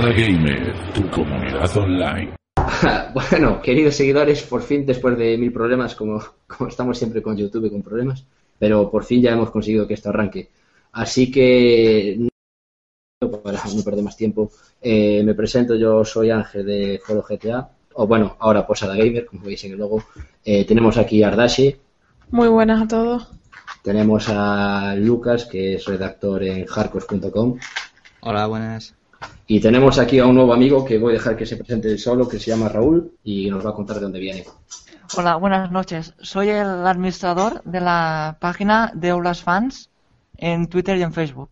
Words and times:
Posada 0.00 0.16
Gamer, 0.16 0.74
tu 0.94 1.10
comunidad 1.10 1.76
online. 1.76 2.34
bueno, 3.12 3.60
queridos 3.60 3.96
seguidores, 3.96 4.42
por 4.44 4.62
fin, 4.62 4.86
después 4.86 5.18
de 5.18 5.36
mil 5.36 5.52
problemas, 5.52 5.94
como, 5.94 6.24
como 6.46 6.70
estamos 6.70 6.96
siempre 6.96 7.20
con 7.20 7.36
YouTube 7.36 7.66
y 7.66 7.70
con 7.70 7.82
problemas, 7.82 8.24
pero 8.58 8.90
por 8.90 9.04
fin 9.04 9.20
ya 9.20 9.32
hemos 9.32 9.50
conseguido 9.50 9.86
que 9.86 9.92
esto 9.92 10.08
arranque. 10.08 10.48
Así 10.92 11.30
que, 11.30 12.30
para 13.44 13.58
no 13.62 13.84
perder 13.84 14.02
más 14.02 14.16
tiempo, 14.16 14.50
eh, 14.80 15.22
me 15.22 15.34
presento, 15.34 15.74
yo 15.74 16.02
soy 16.02 16.30
Ángel 16.30 16.64
de 16.64 16.98
Foro 17.04 17.22
GTA, 17.22 17.68
o 17.92 18.06
bueno, 18.06 18.38
ahora 18.38 18.66
Posada 18.66 18.96
Gamer, 18.96 19.26
como 19.26 19.44
veis 19.44 19.62
en 19.64 19.72
el 19.72 19.78
logo. 19.78 20.02
Eh, 20.42 20.64
tenemos 20.64 20.96
aquí 20.96 21.22
a 21.22 21.28
Ardashi, 21.28 21.76
Muy 22.30 22.48
buenas 22.48 22.80
a 22.80 22.88
todos. 22.88 23.28
tenemos 23.82 24.30
a 24.30 24.94
Lucas, 24.96 25.44
que 25.44 25.74
es 25.74 25.84
redactor 25.84 26.42
en 26.44 26.64
hardcore.com, 26.64 27.58
Hola, 28.22 28.46
buenas. 28.46 28.94
Y 29.46 29.60
tenemos 29.60 29.98
aquí 29.98 30.18
a 30.18 30.26
un 30.26 30.36
nuevo 30.36 30.52
amigo 30.52 30.84
que 30.84 30.98
voy 30.98 31.12
a 31.12 31.14
dejar 31.14 31.36
que 31.36 31.46
se 31.46 31.56
presente 31.56 31.98
solo, 31.98 32.28
que 32.28 32.38
se 32.38 32.50
llama 32.50 32.68
Raúl, 32.68 33.12
y 33.24 33.50
nos 33.50 33.64
va 33.64 33.70
a 33.70 33.74
contar 33.74 33.96
de 33.96 34.02
dónde 34.02 34.20
viene. 34.20 34.44
Hola, 35.16 35.36
buenas 35.36 35.72
noches. 35.72 36.14
Soy 36.20 36.50
el 36.50 36.86
administrador 36.86 37.62
de 37.64 37.80
la 37.80 38.36
página 38.38 38.92
de 38.94 39.10
Aulas 39.10 39.42
Fans 39.42 39.90
en 40.36 40.68
Twitter 40.68 40.96
y 40.98 41.02
en 41.02 41.12
Facebook. 41.12 41.48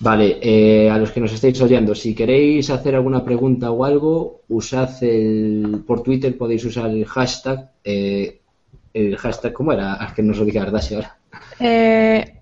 Vale, 0.00 0.38
eh, 0.42 0.90
a 0.90 0.98
los 0.98 1.12
que 1.12 1.20
nos 1.20 1.32
estáis 1.32 1.60
oyendo, 1.62 1.94
si 1.94 2.14
queréis 2.14 2.68
hacer 2.68 2.94
alguna 2.94 3.24
pregunta 3.24 3.70
o 3.70 3.84
algo, 3.84 4.42
usad 4.48 4.90
el, 5.02 5.84
por 5.86 6.02
Twitter, 6.02 6.36
podéis 6.36 6.64
usar 6.64 6.90
el 6.90 7.06
hashtag, 7.06 7.70
eh, 7.84 8.40
el 8.92 9.16
hashtag, 9.16 9.52
¿cómo 9.52 9.72
era? 9.72 9.94
Es 10.06 10.12
que 10.12 10.22
no 10.22 10.34
se 10.34 10.40
lo 10.40 10.46
dije 10.46 10.58
a 10.58 10.62
Ardashi 10.64 10.96
ahora. 10.96 11.16
Eh, 11.60 12.40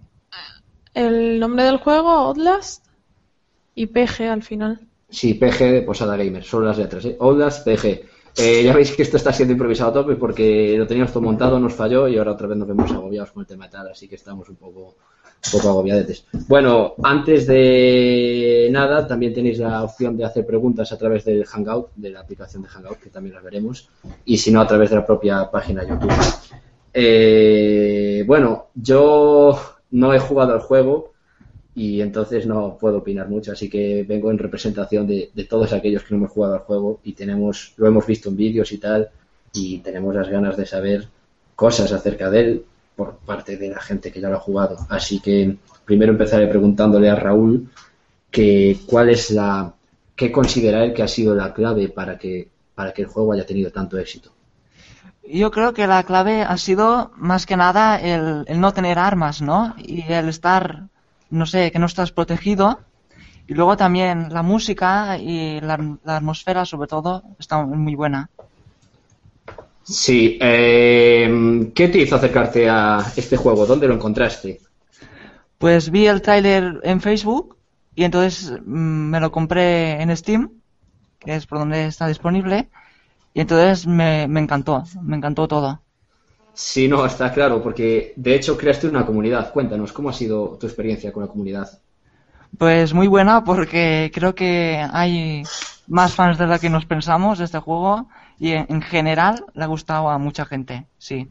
el 0.95 1.39
nombre 1.39 1.65
del 1.65 1.77
juego, 1.77 2.09
Outlast, 2.09 2.82
y 3.75 3.87
PG 3.87 4.23
al 4.31 4.43
final. 4.43 4.81
Sí, 5.09 5.35
PG 5.35 5.59
de 5.73 5.83
Posada 5.83 6.17
Gamer, 6.17 6.43
solo 6.43 6.67
las 6.67 6.79
letras, 6.79 7.05
¿eh? 7.05 7.17
Outlast 7.21 7.65
PG. 7.67 8.13
Eh, 8.39 8.63
ya 8.65 8.75
veis 8.75 8.93
que 8.93 9.03
esto 9.03 9.19
está 9.19 9.31
siendo 9.31 9.53
improvisado 9.53 9.91
a 9.91 9.93
tope 9.93 10.17
porque 10.17 10.75
lo 10.79 10.87
teníamos 10.87 11.13
todo 11.13 11.23
montado, 11.23 11.61
nos 11.61 11.75
falló 11.75 12.09
y 12.09 12.17
ahora 12.17 12.33
otra 12.33 12.47
vez 12.47 12.57
nos 12.57 12.67
vemos 12.67 12.91
agobiados 12.91 13.31
con 13.31 13.43
el 13.43 13.47
tema 13.47 13.69
tal, 13.69 13.89
así 13.89 14.09
que 14.09 14.15
estamos 14.15 14.49
un 14.49 14.57
poco, 14.57 14.81
un 14.81 15.53
poco 15.53 15.69
agobiadetes. 15.69 16.25
Bueno, 16.49 16.95
antes 17.03 17.47
de 17.47 18.69
nada, 18.73 19.07
también 19.07 19.35
tenéis 19.35 19.59
la 19.59 19.83
opción 19.85 20.17
de 20.17 20.25
hacer 20.25 20.47
preguntas 20.47 20.91
a 20.93 20.99
través 20.99 21.27
del 21.27 21.45
Hangout, 21.45 21.89
de 21.95 22.09
la 22.09 22.21
aplicación 22.21 22.63
de 22.63 22.71
Hangout, 22.71 23.01
que 23.01 23.11
también 23.11 23.35
las 23.35 23.45
veremos, 23.45 23.91
y 24.25 24.39
si 24.39 24.51
no, 24.51 24.63
a 24.63 24.67
través 24.67 24.89
de 24.89 24.97
la 24.97 25.05
propia 25.05 25.51
página 25.51 25.83
de 25.83 25.91
YouTube. 25.91 26.13
Eh, 26.95 28.25
bueno, 28.27 28.69
yo 28.75 29.59
no 29.91 30.15
he 30.15 30.19
jugado 30.19 30.55
al 30.55 30.61
juego 30.61 31.12
y 31.75 32.01
entonces 32.01 32.47
no 32.47 32.77
puedo 32.79 32.99
opinar 32.99 33.29
mucho, 33.29 33.53
así 33.53 33.69
que 33.69 34.05
vengo 34.07 34.31
en 34.31 34.39
representación 34.39 35.07
de, 35.07 35.31
de 35.35 35.45
todos 35.45 35.73
aquellos 35.73 36.03
que 36.03 36.15
no 36.15 36.19
hemos 36.19 36.31
jugado 36.31 36.55
al 36.55 36.61
juego 36.61 37.01
y 37.05 37.13
tenemos, 37.15 37.73
lo 37.77 37.87
hemos 37.87 38.07
visto 38.07 38.29
en 38.29 38.37
vídeos 38.37 38.73
y 38.73 38.79
tal, 38.79 39.09
y 39.55 39.79
tenemos 39.79 40.15
las 40.15 40.29
ganas 40.29 40.57
de 40.57 40.67
saber 40.67 41.09
cosas 41.55 41.93
acerca 41.93 42.31
de 42.31 42.41
él 42.41 42.65
por 42.97 43.17
parte 43.19 43.57
de 43.57 43.69
la 43.69 43.81
gente 43.81 44.13
que 44.13 44.21
ya 44.21 44.29
lo 44.29 44.37
ha 44.37 44.41
jugado. 44.41 44.77
Así 44.89 45.21
que 45.21 45.57
primero 45.85 46.13
empezaré 46.13 46.47
preguntándole 46.47 47.09
a 47.09 47.15
Raúl 47.15 47.71
que 48.31 48.79
cuál 48.87 49.11
es 49.11 49.31
la, 49.31 49.75
qué 50.17 50.33
considera 50.33 50.85
él 50.85 50.93
que 50.93 51.03
ha 51.03 51.09
sido 51.09 51.35
la 51.35 51.53
clave 51.53 51.89
para 51.89 52.19
que, 52.19 52.49
para 52.75 52.93
que 52.93 53.03
el 53.03 53.09
juego 53.09 53.33
haya 53.33 53.47
tenido 53.47 53.71
tanto 53.71 53.99
éxito. 53.99 54.33
Yo 55.29 55.51
creo 55.51 55.73
que 55.73 55.87
la 55.87 56.03
clave 56.03 56.43
ha 56.43 56.57
sido 56.57 57.13
más 57.17 57.47
que 57.47 57.57
nada 57.57 58.01
el, 58.01 58.45
el 58.47 58.61
no 58.61 58.73
tener 58.73 58.99
armas, 58.99 59.41
¿no? 59.41 59.75
Y 59.79 60.03
el 60.13 60.29
estar, 60.29 60.89
no 61.33 61.47
sé, 61.47 61.73
que 61.73 61.79
no 61.79 61.87
estás 61.87 62.13
protegido. 62.13 62.81
Y 63.49 63.55
luego 63.55 63.77
también 63.77 64.33
la 64.33 64.43
música 64.43 65.19
y 65.19 65.61
la, 65.61 65.77
la 66.05 66.19
atmósfera, 66.19 66.65
sobre 66.65 66.89
todo, 66.89 67.25
está 67.39 67.65
muy 67.65 67.97
buena. 67.97 68.31
Sí, 69.83 70.39
eh, 70.41 71.71
¿qué 71.75 71.89
te 71.89 71.99
hizo 71.99 72.17
acercarte 72.17 72.69
a 72.69 73.05
este 73.17 73.37
juego? 73.37 73.67
¿Dónde 73.67 73.89
lo 73.89 73.95
encontraste? 73.95 74.61
Pues 75.59 75.91
vi 75.91 76.07
el 76.07 76.23
tráiler 76.23 76.81
en 76.85 77.01
Facebook 77.01 77.57
y 77.95 78.05
entonces 78.05 78.53
mm, 78.65 79.11
me 79.11 79.21
lo 79.21 79.33
compré 79.33 80.01
en 80.01 80.17
Steam, 80.17 80.51
que 81.19 81.35
es 81.35 81.47
por 81.47 81.59
donde 81.59 81.87
está 81.87 82.07
disponible, 82.07 82.69
y 83.35 83.41
entonces 83.41 83.87
me, 83.87 84.29
me 84.29 84.41
encantó, 84.41 84.85
me 85.03 85.17
encantó 85.17 85.49
todo. 85.49 85.81
Sí, 86.55 86.87
no, 86.89 87.05
está 87.07 87.33
claro, 87.33 87.63
porque 87.63 88.13
de 88.17 88.35
hecho 88.35 88.57
creaste 88.57 88.87
una 88.87 89.07
comunidad. 89.07 89.53
Cuéntanos, 89.53 89.93
¿cómo 89.93 90.11
ha 90.11 90.13
sido 90.13 90.57
tu 90.61 90.67
experiencia 90.67 91.13
con 91.13 91.23
la 91.23 91.29
comunidad? 91.29 91.81
Pues 92.59 92.93
muy 92.93 93.07
buena 93.07 93.45
porque 93.45 94.11
creo 94.15 94.35
que 94.35 94.85
hay 94.93 95.43
más 95.87 96.15
fans 96.15 96.39
de 96.39 96.47
la 96.47 96.59
que 96.59 96.69
nos 96.69 96.85
pensamos 96.85 97.39
de 97.39 97.47
este 97.47 97.59
juego 97.59 98.09
y 98.39 98.51
en, 98.51 98.67
en 98.69 98.83
general 98.83 99.45
le 99.55 99.65
ha 99.65 99.67
gustado 99.67 100.11
a 100.11 100.19
mucha 100.19 100.45
gente, 100.45 100.87
sí. 100.99 101.29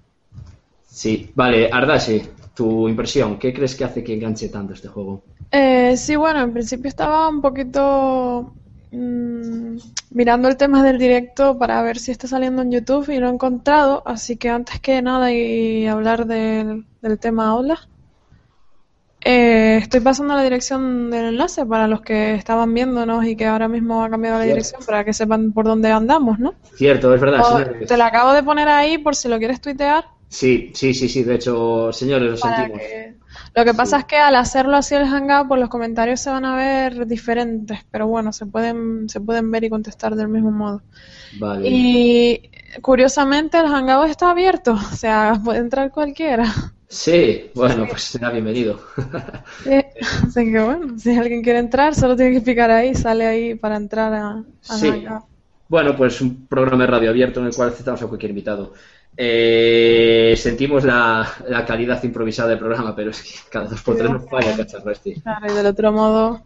Sí, 0.88 1.32
vale, 1.36 1.70
Ardashi, 1.72 2.22
tu 2.54 2.88
impresión, 2.90 3.38
¿qué 3.38 3.54
crees 3.54 3.76
que 3.76 3.86
hace 3.86 4.04
que 4.04 4.14
enganche 4.14 4.50
tanto 4.50 4.74
este 4.74 4.88
juego? 4.88 5.24
Eh, 5.52 5.96
sí, 5.98 6.16
bueno, 6.16 6.42
en 6.42 6.54
principio 6.54 6.90
estaba 6.90 7.30
un 7.30 7.42
poquito 7.42 8.54
mm, 8.92 9.78
mirando 10.12 10.48
el 10.48 10.58
tema 10.58 10.84
del 10.84 10.98
directo 11.00 11.58
para 11.58 11.82
ver 11.82 11.98
si 12.00 12.12
está 12.12 12.28
saliendo 12.28 12.62
en 12.62 12.72
YouTube 12.72 13.10
y 13.10 13.20
lo 13.20 13.28
he 13.28 13.32
encontrado, 13.32 14.04
así 14.06 14.38
que 14.38 14.50
antes 14.50 14.80
que 14.80 15.02
nada 15.02 15.32
y 15.34 15.88
hablar 15.88 16.26
del, 16.28 16.86
del 17.02 17.20
tema 17.20 17.50
aula, 17.50 17.80
eh, 19.24 19.78
estoy 19.82 20.00
pasando 20.00 20.36
la 20.36 20.44
dirección 20.44 21.12
del 21.12 21.26
enlace 21.26 21.66
para 21.66 21.88
los 21.88 22.02
que 22.02 22.34
estaban 22.34 22.74
viéndonos 22.74 23.24
y 23.26 23.36
que 23.36 23.46
ahora 23.46 23.68
mismo 23.68 24.04
ha 24.04 24.10
cambiado 24.10 24.38
la 24.40 24.44
Cierto. 24.46 24.58
dirección 24.58 24.84
para 24.86 25.04
que 25.06 25.14
sepan 25.14 25.52
por 25.52 25.66
dónde 25.66 25.92
andamos, 25.92 26.40
¿no? 26.40 26.56
Cierto, 26.74 27.14
es 27.14 27.22
verdad, 27.22 27.44
O- 27.46 27.86
te 27.86 27.98
la 27.98 28.08
acabo 28.08 28.34
de 28.34 28.42
poner 28.44 28.68
ahí 28.68 28.98
por 28.98 29.16
si 29.16 29.28
lo 29.30 29.38
quieres 29.38 29.62
tuitear. 29.62 30.06
Sí, 30.28 30.72
sí, 30.74 30.94
sí, 30.94 31.08
sí, 31.10 31.24
de 31.24 31.36
hecho, 31.36 31.92
señores, 31.92 32.32
lo 32.32 32.38
para 32.38 32.56
sentimos. 32.56 32.82
que- 32.82 33.14
Lo 33.54 33.66
que 33.66 33.74
pasa 33.74 34.00
es 34.00 34.06
que 34.06 34.16
al 34.18 34.36
hacerlo 34.36 34.78
así 34.78 34.96
el 34.96 35.06
hangout, 35.08 35.48
pues 35.48 35.60
los 35.60 35.70
comentarios 35.70 36.22
se 36.22 36.30
van 36.30 36.46
a 36.46 36.56
ver 36.56 37.06
diferentes, 37.06 37.80
pero 37.92 38.08
bueno, 38.08 38.32
se 38.32 38.46
pueden, 38.46 39.10
se 39.10 39.20
pueden 39.20 39.52
ver 39.52 39.66
y 39.66 39.70
contestar 39.70 40.16
del 40.16 40.30
mismo 40.30 40.52
modo. 40.52 40.82
Vale. 41.40 41.68
Y 41.70 42.50
curiosamente 42.82 43.58
el 43.60 43.68
hangout 43.68 44.10
está 44.10 44.32
abierto, 44.32 44.74
o 44.92 44.96
sea, 44.96 45.40
puede 45.44 45.60
entrar 45.60 45.92
cualquiera. 45.92 46.46
Sí, 46.88 47.50
bueno, 47.56 47.88
pues 47.90 48.04
será 48.04 48.32
bienvenido. 48.32 48.82
Sí, 49.64 49.82
Así 50.28 50.52
que 50.52 50.60
bueno, 50.62 50.98
si 50.98 51.16
alguien 51.16 51.42
quiere 51.44 51.60
entrar, 51.60 51.94
solo 51.96 52.16
tiene 52.16 52.34
que 52.34 52.42
picar 52.42 52.72
ahí, 52.72 52.96
sale 52.96 53.28
ahí 53.28 53.56
para 53.56 53.78
entrar 53.78 54.14
a, 54.14 54.44
Sí. 54.62 54.88
hangout. 54.90 55.24
Bueno, 55.68 55.96
pues 55.96 56.20
un 56.20 56.48
programa 56.48 56.84
de 56.84 56.92
radio 56.92 57.10
abierto 57.12 57.40
en 57.40 57.46
el 57.48 57.56
cual 57.56 57.70
aceptamos 57.70 58.02
a 58.02 58.08
cualquier 58.08 58.32
invitado. 58.32 58.74
Eh, 59.18 60.34
sentimos 60.38 60.84
la, 60.84 61.28
la 61.48 61.66
calidad 61.66 62.02
improvisada 62.04 62.50
del 62.50 62.60
programa, 62.60 62.96
pero 62.96 63.12
es 63.12 63.22
que 63.22 63.30
cada 63.50 63.66
dos 63.68 63.82
por 63.82 63.96
tres 63.98 64.10
nos 64.10 64.30
falla 64.30 64.56
cacharro 64.56 64.92
este. 64.92 65.22
Claro, 65.22 65.52
y 65.52 65.56
del 65.56 65.66
otro 65.66 65.92
modo, 65.92 66.42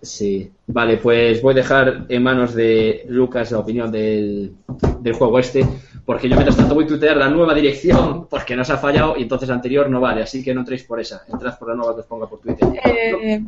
Sí, 0.00 0.50
vale, 0.66 0.96
pues 0.96 1.40
voy 1.42 1.52
a 1.52 1.56
dejar 1.58 2.06
en 2.08 2.22
manos 2.24 2.54
de 2.54 3.04
Lucas 3.08 3.52
la 3.52 3.60
opinión 3.60 3.92
del, 3.92 4.52
del 4.98 5.12
juego 5.12 5.38
este, 5.38 5.64
porque 6.04 6.28
yo 6.28 6.34
mientras 6.34 6.56
tanto 6.56 6.74
voy 6.74 6.82
a 6.82 6.88
tuitear 6.88 7.16
la 7.16 7.28
nueva 7.28 7.54
dirección, 7.54 8.26
porque 8.28 8.56
nos 8.56 8.68
ha 8.70 8.78
fallado 8.78 9.16
y 9.16 9.22
entonces 9.22 9.48
la 9.48 9.54
anterior 9.54 9.88
no 9.88 10.00
vale, 10.00 10.22
así 10.24 10.42
que 10.42 10.52
no 10.54 10.62
entréis 10.62 10.82
por 10.82 10.98
esa, 10.98 11.22
entrad 11.32 11.56
por 11.56 11.68
la 11.68 11.76
nueva 11.76 11.94
que 11.94 12.00
os 12.00 12.06
ponga 12.06 12.26
por 12.26 12.40
Twitter. 12.40 12.66
eh, 12.84 13.44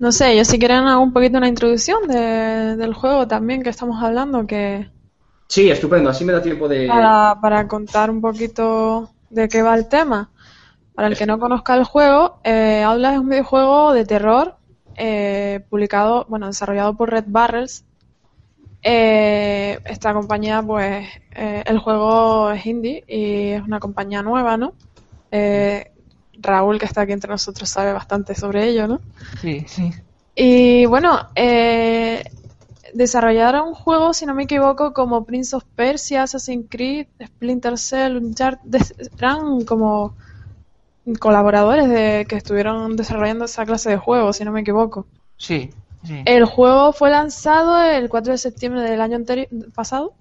no 0.00 0.10
sé, 0.10 0.36
yo 0.36 0.44
si 0.44 0.58
quieren 0.58 0.78
hago 0.78 1.00
un 1.00 1.12
poquito 1.12 1.38
una 1.38 1.46
introducción 1.46 2.08
de- 2.08 2.74
del 2.76 2.92
juego 2.92 3.28
también 3.28 3.62
que 3.62 3.70
estamos 3.70 4.02
hablando, 4.02 4.48
que 4.48 4.88
Sí, 5.46 5.70
estupendo, 5.70 6.10
así 6.10 6.24
me 6.24 6.32
da 6.32 6.42
tiempo 6.42 6.68
de... 6.68 6.86
para, 6.88 7.38
para 7.40 7.68
contar 7.68 8.10
un 8.10 8.20
poquito 8.20 9.10
de 9.30 9.48
qué 9.48 9.62
va 9.62 9.74
el 9.74 9.88
tema. 9.88 10.30
Para 10.94 11.08
el 11.08 11.16
que 11.16 11.26
no 11.26 11.38
conozca 11.38 11.74
el 11.74 11.84
juego, 11.84 12.38
eh, 12.44 12.82
Outlast 12.84 13.14
es 13.14 13.20
un 13.20 13.28
videojuego 13.28 13.92
de 13.92 14.04
terror 14.04 14.56
eh, 14.96 15.64
publicado, 15.68 16.24
bueno, 16.28 16.46
desarrollado 16.46 16.94
por 16.94 17.10
Red 17.10 17.24
Barrels. 17.26 17.84
Eh, 18.82 19.78
esta 19.86 20.12
compañía, 20.12 20.62
pues, 20.62 21.08
eh, 21.34 21.64
el 21.66 21.78
juego 21.78 22.50
es 22.50 22.64
indie 22.66 23.02
y 23.08 23.50
es 23.52 23.62
una 23.62 23.80
compañía 23.80 24.22
nueva, 24.22 24.56
¿no? 24.56 24.74
Eh, 25.32 25.90
Raúl, 26.38 26.78
que 26.78 26.86
está 26.86 27.00
aquí 27.00 27.12
entre 27.12 27.30
nosotros, 27.30 27.68
sabe 27.68 27.92
bastante 27.92 28.34
sobre 28.34 28.68
ello, 28.68 28.86
¿no? 28.86 29.00
Sí, 29.40 29.64
sí. 29.66 29.90
Y 30.36 30.86
bueno, 30.86 31.28
eh, 31.34 32.22
desarrollaron 32.94 33.74
juegos, 33.74 34.18
si 34.18 34.26
no 34.26 34.34
me 34.34 34.44
equivoco, 34.44 34.92
como 34.94 35.24
Prince 35.24 35.54
of 35.54 35.64
Persia, 35.76 36.22
Assassin's 36.22 36.66
Creed, 36.70 37.08
Splinter 37.22 37.76
Cell, 37.76 38.16
Uncharted, 38.16 38.80
eran 39.18 39.64
como 39.64 40.14
colaboradores 41.18 41.88
de 41.88 42.24
que 42.28 42.36
estuvieron 42.36 42.96
desarrollando 42.96 43.44
esa 43.44 43.66
clase 43.66 43.90
de 43.90 43.98
juegos, 43.98 44.36
si 44.36 44.44
no 44.44 44.52
me 44.52 44.60
equivoco. 44.60 45.06
Sí, 45.36 45.70
sí. 46.04 46.22
El 46.24 46.44
juego 46.46 46.92
fue 46.92 47.10
lanzado 47.10 47.82
el 47.82 48.08
4 48.08 48.32
de 48.32 48.38
septiembre 48.38 48.80
del 48.82 49.00
año 49.00 49.18
pasado, 49.74 50.14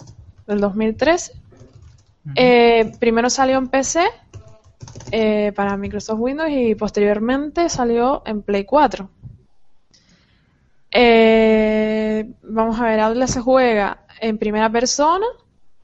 del 0.47 0.59
2013. 0.59 1.31
Ujú. 2.25 2.33
Eh, 2.35 2.91
primero 2.99 3.29
salió 3.29 3.57
en 3.57 3.67
PC 3.67 4.01
eh, 5.11 5.51
para 5.55 5.77
Microsoft 5.77 6.19
Windows 6.19 6.49
y 6.49 6.75
posteriormente 6.75 7.69
salió 7.69 8.23
en 8.25 8.41
Play 8.41 8.65
4. 8.65 9.09
Eh, 10.95 12.31
vamos 12.43 12.79
a 12.79 12.83
ver, 12.83 12.99
Outlast 12.99 13.33
se 13.33 13.41
juega 13.41 14.05
en 14.21 14.37
primera 14.37 14.69
persona. 14.69 15.25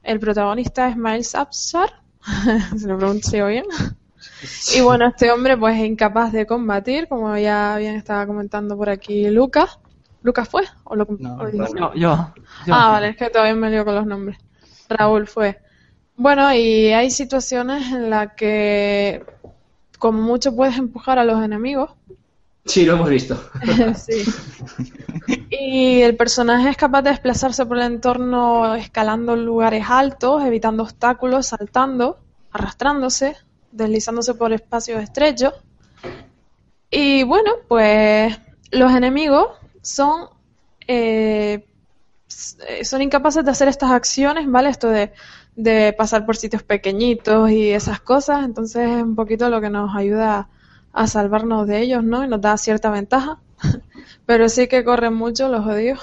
El 0.02 0.20
protagonista 0.20 0.88
es 0.88 0.96
Miles 0.96 1.34
Upshar, 1.34 1.90
se 2.78 2.86
lo 2.86 2.96
pronuncio 2.96 3.48
bien. 3.48 3.64
Y 4.74 4.80
bueno, 4.80 5.08
este 5.08 5.30
hombre 5.30 5.56
pues 5.56 5.76
es 5.76 5.84
incapaz 5.84 6.32
de 6.32 6.46
combatir, 6.46 7.08
como 7.08 7.36
ya 7.36 7.76
bien 7.76 7.96
estaba 7.96 8.26
comentando 8.26 8.76
por 8.76 8.88
aquí 8.88 9.28
Lucas. 9.28 9.78
¿Lucas 10.22 10.48
fue? 10.48 10.62
¿O 10.84 10.94
lo, 10.94 11.06
No, 11.18 11.36
o 11.36 11.44
lo 11.44 11.50
dije? 11.50 11.66
Yo, 11.76 11.94
yo, 11.94 12.32
yo. 12.66 12.74
Ah, 12.74 12.90
vale, 12.90 13.08
es 13.10 13.16
que 13.16 13.30
todavía 13.30 13.54
me 13.54 13.70
lío 13.70 13.84
con 13.84 13.94
los 13.94 14.06
nombres. 14.06 14.38
Raúl 14.88 15.26
fue. 15.26 15.58
Bueno, 16.16 16.52
y 16.54 16.92
hay 16.92 17.10
situaciones 17.10 17.90
en 17.92 18.10
las 18.10 18.34
que 18.34 19.24
como 19.98 20.20
mucho 20.20 20.54
puedes 20.54 20.76
empujar 20.76 21.18
a 21.18 21.24
los 21.24 21.42
enemigos. 21.42 21.90
Sí, 22.64 22.84
lo 22.84 22.94
hemos 22.94 23.08
visto. 23.08 23.40
Y 25.50 26.00
el 26.00 26.16
personaje 26.16 26.70
es 26.70 26.76
capaz 26.76 27.02
de 27.02 27.10
desplazarse 27.10 27.66
por 27.66 27.76
el 27.76 27.84
entorno 27.84 28.74
escalando 28.74 29.36
lugares 29.36 29.84
altos, 29.88 30.42
evitando 30.42 30.82
obstáculos, 30.82 31.48
saltando, 31.48 32.18
arrastrándose, 32.50 33.36
deslizándose 33.70 34.34
por 34.34 34.52
espacios 34.52 35.02
estrechos. 35.02 35.54
Y 36.90 37.22
bueno, 37.24 37.52
pues 37.68 38.36
los 38.70 38.92
enemigos 38.92 39.48
son 39.82 40.28
eh, 40.88 41.64
son 42.82 43.02
incapaces 43.02 43.44
de 43.44 43.50
hacer 43.50 43.68
estas 43.68 43.90
acciones, 43.90 44.50
¿vale? 44.50 44.70
Esto 44.70 44.88
de, 44.88 45.12
de 45.56 45.92
pasar 45.92 46.26
por 46.26 46.36
sitios 46.36 46.62
pequeñitos 46.62 47.50
y 47.50 47.70
esas 47.70 48.00
cosas, 48.00 48.44
entonces 48.44 48.88
es 48.88 49.02
un 49.02 49.14
poquito 49.14 49.50
lo 49.50 49.60
que 49.60 49.70
nos 49.70 49.94
ayuda 49.94 50.48
a 50.92 51.06
salvarnos 51.06 51.66
de 51.66 51.80
ellos, 51.80 52.04
¿no? 52.04 52.24
Y 52.24 52.28
nos 52.28 52.40
da 52.40 52.56
cierta 52.56 52.90
ventaja. 52.90 53.38
Pero 54.26 54.48
sí 54.48 54.68
que 54.68 54.84
corren 54.84 55.14
mucho, 55.14 55.48
los 55.48 55.66
odio. 55.66 55.96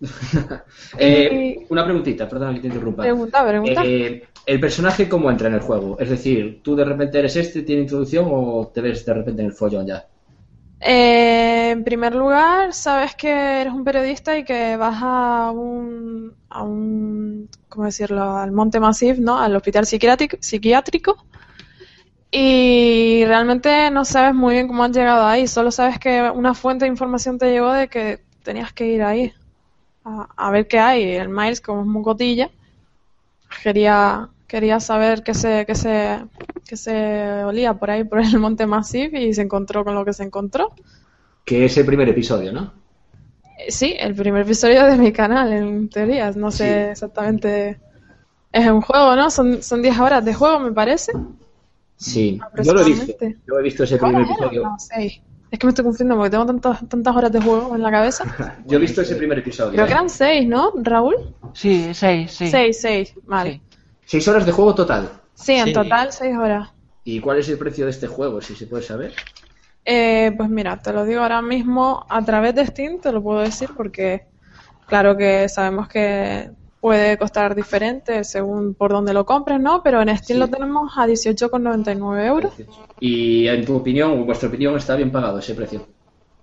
Eh, 0.96 1.66
una 1.70 1.84
preguntita, 1.84 2.28
perdona 2.28 2.54
que 2.54 2.60
te 2.60 2.68
interrumpa. 2.68 3.02
Pregunta, 3.02 3.46
pregunta. 3.46 3.82
Eh, 3.84 4.22
¿El 4.46 4.60
personaje 4.60 5.08
cómo 5.08 5.30
entra 5.30 5.48
en 5.48 5.54
el 5.54 5.60
juego? 5.60 5.98
Es 5.98 6.08
decir, 6.08 6.60
¿tú 6.62 6.76
de 6.76 6.84
repente 6.84 7.18
eres 7.18 7.36
este, 7.36 7.62
tiene 7.62 7.82
introducción 7.82 8.26
o 8.30 8.70
te 8.72 8.80
ves 8.80 9.04
de 9.04 9.12
repente 9.12 9.42
en 9.42 9.48
el 9.48 9.52
follón 9.52 9.86
ya? 9.86 10.06
Eh, 10.80 11.70
en 11.72 11.84
primer 11.84 12.14
lugar, 12.14 12.72
sabes 12.72 13.14
que 13.16 13.30
eres 13.30 13.72
un 13.72 13.84
periodista 13.84 14.38
y 14.38 14.44
que 14.44 14.76
vas 14.76 14.98
a 15.02 15.50
un, 15.50 16.32
a 16.48 16.62
un, 16.62 17.48
¿cómo 17.68 17.86
decirlo? 17.86 18.36
Al 18.36 18.52
Monte 18.52 18.78
Massif, 18.78 19.18
¿no? 19.18 19.38
Al 19.38 19.56
hospital 19.56 19.84
psiquiátrico, 19.86 20.36
psiquiátrico. 20.40 21.16
Y 22.30 23.24
realmente 23.26 23.90
no 23.90 24.04
sabes 24.04 24.34
muy 24.34 24.54
bien 24.54 24.68
cómo 24.68 24.84
has 24.84 24.92
llegado 24.92 25.26
ahí. 25.26 25.46
Solo 25.46 25.70
sabes 25.70 25.98
que 25.98 26.30
una 26.30 26.54
fuente 26.54 26.84
de 26.84 26.90
información 26.90 27.38
te 27.38 27.50
llegó 27.50 27.72
de 27.72 27.88
que 27.88 28.20
tenías 28.42 28.72
que 28.72 28.86
ir 28.86 29.02
ahí 29.02 29.32
a, 30.04 30.28
a 30.36 30.50
ver 30.50 30.68
qué 30.68 30.78
hay. 30.80 31.04
El 31.16 31.28
Miles, 31.30 31.60
como 31.60 31.82
es 31.82 31.86
muy 31.86 32.02
cotilla, 32.02 32.50
quería, 33.62 34.28
quería 34.46 34.80
saber 34.80 35.22
qué 35.22 35.34
se, 35.34 35.64
qué 35.66 35.74
se, 35.74 36.18
qué 36.66 36.76
se 36.76 37.44
olía 37.44 37.74
por 37.74 37.90
ahí, 37.90 38.04
por 38.04 38.20
el 38.20 38.38
Monte 38.38 38.66
Massif, 38.66 39.12
y 39.14 39.34
se 39.34 39.42
encontró 39.42 39.84
con 39.84 39.94
lo 39.94 40.04
que 40.04 40.12
se 40.12 40.24
encontró. 40.24 40.72
Que 41.44 41.64
es 41.64 41.76
el 41.76 41.84
primer 41.86 42.08
episodio, 42.08 42.52
¿no? 42.52 42.72
Eh, 43.58 43.70
Sí, 43.72 43.94
el 43.98 44.14
primer 44.14 44.42
episodio 44.42 44.84
de 44.86 44.96
mi 44.96 45.12
canal, 45.12 45.52
en 45.52 45.88
teoría. 45.90 46.30
No 46.32 46.50
sé 46.50 46.90
Sí. 46.90 46.92
exactamente. 46.92 47.80
Es 48.52 48.68
un 48.68 48.80
juego, 48.82 49.16
¿no? 49.16 49.30
Son, 49.30 49.62
son 49.62 49.82
10 49.82 49.98
horas 50.00 50.24
de 50.24 50.34
juego, 50.34 50.60
me 50.60 50.72
parece. 50.72 51.12
Sí, 51.98 52.40
yo 52.62 52.72
lo 52.74 52.80
he 52.80 52.84
visto. 52.84 53.12
Yo 53.46 53.58
he 53.58 53.62
visto 53.62 53.82
ese 53.84 53.98
primer 53.98 54.22
episodio. 54.22 54.62
No, 54.62 54.76
seis. 54.78 55.20
Es 55.50 55.58
que 55.58 55.66
me 55.66 55.70
estoy 55.70 55.84
confundiendo 55.84 56.16
porque 56.16 56.30
tengo 56.30 56.46
tantas, 56.46 56.88
tantas 56.88 57.16
horas 57.16 57.32
de 57.32 57.40
juego 57.40 57.74
en 57.74 57.82
la 57.82 57.90
cabeza. 57.90 58.24
Yo 58.66 58.76
he 58.76 58.80
visto 58.80 59.00
ese 59.00 59.16
primer 59.16 59.38
episodio. 59.38 59.72
Creo 59.72 59.86
que 59.86 59.92
eran 59.92 60.10
6, 60.10 60.46
¿no, 60.46 60.72
Raúl? 60.76 61.14
Sí, 61.54 61.88
seis, 61.94 62.32
sí. 62.32 62.50
6, 62.50 62.78
6, 62.80 63.14
vale. 63.24 63.52
Sí. 63.52 63.62
Seis 64.04 64.28
horas 64.28 64.44
de 64.44 64.52
juego 64.52 64.74
total. 64.74 65.08
Sí, 65.32 65.54
en 65.54 65.68
Sí. 65.68 65.72
total 65.72 66.12
6 66.12 66.36
horas. 66.36 66.68
¿Y 67.02 67.20
cuál 67.20 67.38
es 67.38 67.48
el 67.48 67.56
precio 67.56 67.86
de 67.86 67.92
este 67.92 68.06
juego, 68.06 68.42
si 68.42 68.54
se 68.54 68.66
puede 68.66 68.82
saber? 68.82 69.14
Eh, 69.86 70.34
pues 70.36 70.50
mira, 70.50 70.76
te 70.82 70.92
lo 70.92 71.04
digo 71.06 71.22
ahora 71.22 71.40
mismo 71.40 72.04
a 72.10 72.22
través 72.22 72.54
de 72.54 72.66
Steam, 72.66 73.00
te 73.00 73.10
lo 73.10 73.22
puedo 73.22 73.40
decir 73.40 73.70
porque 73.74 74.26
claro 74.86 75.16
que 75.16 75.48
sabemos 75.48 75.88
que 75.88 76.50
puede 76.80 77.18
costar 77.18 77.54
diferente 77.54 78.22
según 78.24 78.74
por 78.74 78.92
donde 78.92 79.12
lo 79.12 79.24
compres, 79.26 79.60
¿no? 79.60 79.82
Pero 79.82 80.00
en 80.00 80.08
Steam 80.16 80.36
Sí. 80.36 80.40
lo 80.40 80.48
tenemos 80.48 80.92
a 80.96 81.06
18,99 81.06 82.26
euros. 82.26 82.52
Y 83.00 83.46
en 83.48 83.64
tu 83.64 83.76
opinión, 83.76 84.24
vuestra 84.26 84.48
opinión, 84.48 84.76
está 84.76 84.94
bien 84.96 85.10
pagado 85.10 85.38
ese 85.38 85.54
precio. 85.54 85.86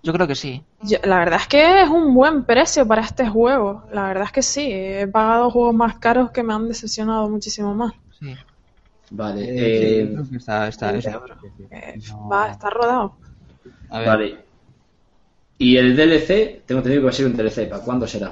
Yo 0.03 0.13
creo 0.13 0.27
que 0.27 0.35
sí. 0.35 0.63
Yo- 0.83 0.99
la 1.03 1.17
verdad 1.19 1.39
es 1.41 1.47
que 1.47 1.81
es 1.81 1.89
un 1.89 2.13
buen 2.13 2.43
precio 2.45 2.85
para 2.87 3.01
este 3.01 3.27
juego. 3.27 3.85
La 3.91 4.03
verdad 4.07 4.25
es 4.25 4.31
que 4.31 4.43
sí. 4.43 4.67
He 4.71 5.07
pagado 5.07 5.49
juegos 5.49 5.73
más 5.73 5.97
caros 5.97 6.29
que 6.31 6.43
me 6.43 6.53
han 6.53 6.67
decepcionado 6.67 7.27
muchísimo 7.29 7.73
más. 7.73 7.93
sí. 8.19 8.35
Vale. 9.11 9.43
Eh, 9.43 9.55
eh, 9.55 10.05
sí, 10.07 10.13
creo 10.13 10.29
que 10.29 10.37
está, 10.37 10.67
está, 10.67 10.91
Eh, 11.71 11.99
No. 12.09 12.27
Va, 12.27 12.49
está 12.51 12.69
rodado. 12.71 13.17
A 13.89 13.99
ver, 13.99 14.07
Vale. 14.07 14.45
Y 15.59 15.77
el 15.77 15.95
DLC, 15.95 16.63
tengo 16.65 16.80
entendido 16.80 17.01
que 17.01 17.06
va 17.06 17.09
a 17.11 17.13
ser 17.13 17.27
un 17.27 17.37
DLC. 17.37 17.68
¿Para 17.69 17.83
cuándo 17.83 18.07
será? 18.07 18.31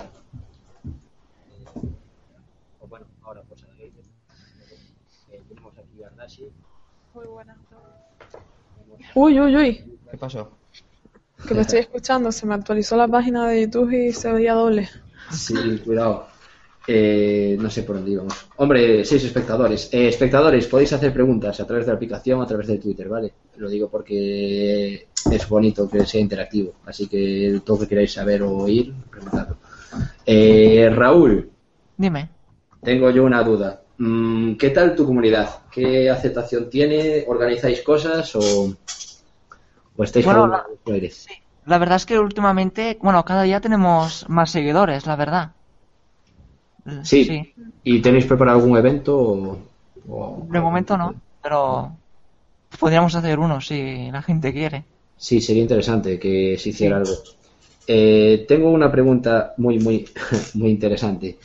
Bueno, 2.89 3.05
ahora 3.21 3.41
pues 3.47 3.63
tenemos 5.47 5.77
aquí 5.77 6.03
a 6.03 6.07
Ardashi. 6.07 6.49
Muy 7.13 7.25
buena. 7.25 7.55
Uy, 9.15 9.39
uy, 9.39 9.55
uy. 9.55 9.83
¿qué 10.09 10.17
pasó? 10.17 10.51
Que 11.47 11.53
me 11.53 11.61
estoy 11.61 11.79
escuchando. 11.79 12.31
Se 12.31 12.45
me 12.45 12.55
actualizó 12.55 12.95
la 12.95 13.07
página 13.07 13.47
de 13.47 13.61
YouTube 13.63 13.91
y 13.91 14.13
se 14.13 14.31
veía 14.31 14.53
doble. 14.53 14.89
Sí, 15.31 15.81
cuidado. 15.83 16.27
Eh, 16.85 17.55
no 17.59 17.69
sé 17.69 17.83
por 17.83 17.95
dónde 17.95 18.11
íbamos. 18.11 18.33
Hombre, 18.57 19.05
seis 19.05 19.23
espectadores. 19.23 19.89
Eh, 19.93 20.07
espectadores, 20.09 20.67
podéis 20.67 20.91
hacer 20.93 21.13
preguntas 21.13 21.59
a 21.59 21.67
través 21.67 21.85
de 21.85 21.91
la 21.91 21.95
aplicación, 21.95 22.41
a 22.41 22.45
través 22.47 22.67
de 22.67 22.77
Twitter, 22.77 23.07
¿vale? 23.07 23.33
Lo 23.57 23.69
digo 23.69 23.89
porque 23.89 25.07
es 25.31 25.49
bonito 25.49 25.89
que 25.89 26.05
sea 26.05 26.19
interactivo. 26.19 26.73
Así 26.85 27.07
que 27.07 27.61
todo 27.63 27.77
lo 27.77 27.81
que 27.83 27.89
queráis 27.89 28.13
saber 28.13 28.41
o 28.43 28.51
oír, 28.57 28.93
preguntadlo. 29.09 29.57
Eh, 30.25 30.89
Raúl, 30.93 31.49
Dime. 31.97 32.29
tengo 32.81 33.09
yo 33.11 33.23
una 33.23 33.43
duda. 33.43 33.82
Mm, 33.97 34.55
¿Qué 34.57 34.69
tal 34.71 34.95
tu 34.95 35.05
comunidad? 35.05 35.61
¿Qué 35.71 36.09
aceptación 36.09 36.69
tiene? 36.69 37.23
¿Organizáis 37.27 37.81
cosas 37.81 38.35
o, 38.35 38.73
o 39.97 40.03
estáis 40.03 40.25
Bueno, 40.25 40.47
la-? 40.47 40.65
La 41.65 41.77
verdad 41.77 41.95
es 41.95 42.05
que 42.05 42.19
últimamente, 42.19 42.97
bueno, 43.01 43.23
cada 43.23 43.43
día 43.43 43.61
tenemos 43.61 44.25
más 44.29 44.51
seguidores, 44.51 45.05
la 45.05 45.15
verdad. 45.15 45.51
Sí. 47.03 47.23
Sí. 47.23 47.53
¿Y 47.83 48.01
tenéis 48.01 48.25
preparado 48.25 48.59
algún 48.59 48.77
evento? 48.77 49.17
O, 49.17 49.57
o- 50.09 50.47
De 50.49 50.59
momento 50.59 50.97
no, 50.97 51.13
pero 51.41 51.97
podríamos 52.79 53.15
hacer 53.15 53.39
uno 53.39 53.61
si 53.61 54.09
la 54.11 54.21
gente 54.21 54.51
quiere. 54.53 54.85
Sí, 55.17 55.39
sería 55.41 55.61
interesante 55.63 56.19
que 56.19 56.57
se 56.57 56.69
hiciera 56.69 57.03
Sí. 57.03 57.11
algo. 57.11 57.23
Eh, 57.87 58.45
tengo 58.47 58.69
una 58.71 58.91
pregunta 58.91 59.53
muy, 59.57 59.79
muy, 59.79 60.05
muy 60.55 60.69
interesante. 60.71 61.37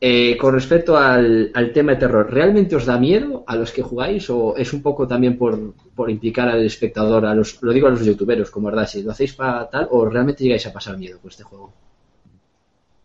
Eh, 0.00 0.36
con 0.36 0.54
respecto 0.54 0.96
al, 0.96 1.50
al 1.54 1.72
tema 1.72 1.92
de 1.92 1.98
terror, 1.98 2.32
¿realmente 2.32 2.76
os 2.76 2.86
da 2.86 2.98
miedo 2.98 3.42
a 3.48 3.56
los 3.56 3.72
que 3.72 3.82
jugáis 3.82 4.30
o 4.30 4.56
es 4.56 4.72
un 4.72 4.80
poco 4.80 5.08
también 5.08 5.36
por, 5.36 5.74
por 5.96 6.08
implicar 6.08 6.48
al 6.48 6.64
espectador, 6.64 7.26
a 7.26 7.34
los, 7.34 7.60
lo 7.62 7.72
digo 7.72 7.88
a 7.88 7.90
los 7.90 8.04
youtuberos, 8.04 8.50
como 8.52 8.68
verdad, 8.68 8.86
si 8.86 9.02
lo 9.02 9.10
hacéis 9.10 9.34
para 9.34 9.68
tal 9.68 9.88
o 9.90 10.04
realmente 10.08 10.44
llegáis 10.44 10.66
a 10.66 10.72
pasar 10.72 10.96
miedo 10.96 11.18
con 11.20 11.30
este 11.30 11.42
juego? 11.42 11.72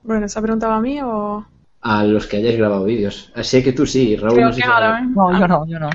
Bueno, 0.03 0.25
¿esa 0.25 0.41
pregunta 0.41 0.67
va 0.67 0.75
a 0.75 0.81
mí 0.81 0.99
o...? 1.01 1.45
A 1.81 2.03
los 2.05 2.27
que 2.27 2.37
hayáis 2.37 2.57
grabado 2.57 2.85
vídeos. 2.85 3.31
Ah, 3.35 3.43
Sé 3.43 3.63
que 3.63 3.73
tú 3.73 3.85
sí, 3.85 4.15
Raúl. 4.15 4.35
Creo 4.35 4.47
no 4.47 4.53
sé 4.53 4.61
que 4.61 4.65
si- 4.67 4.71
ahora. 4.71 5.01
No, 5.01 5.39
yo 5.39 5.47
no, 5.47 5.67
yo 5.67 5.79
no. 5.79 5.89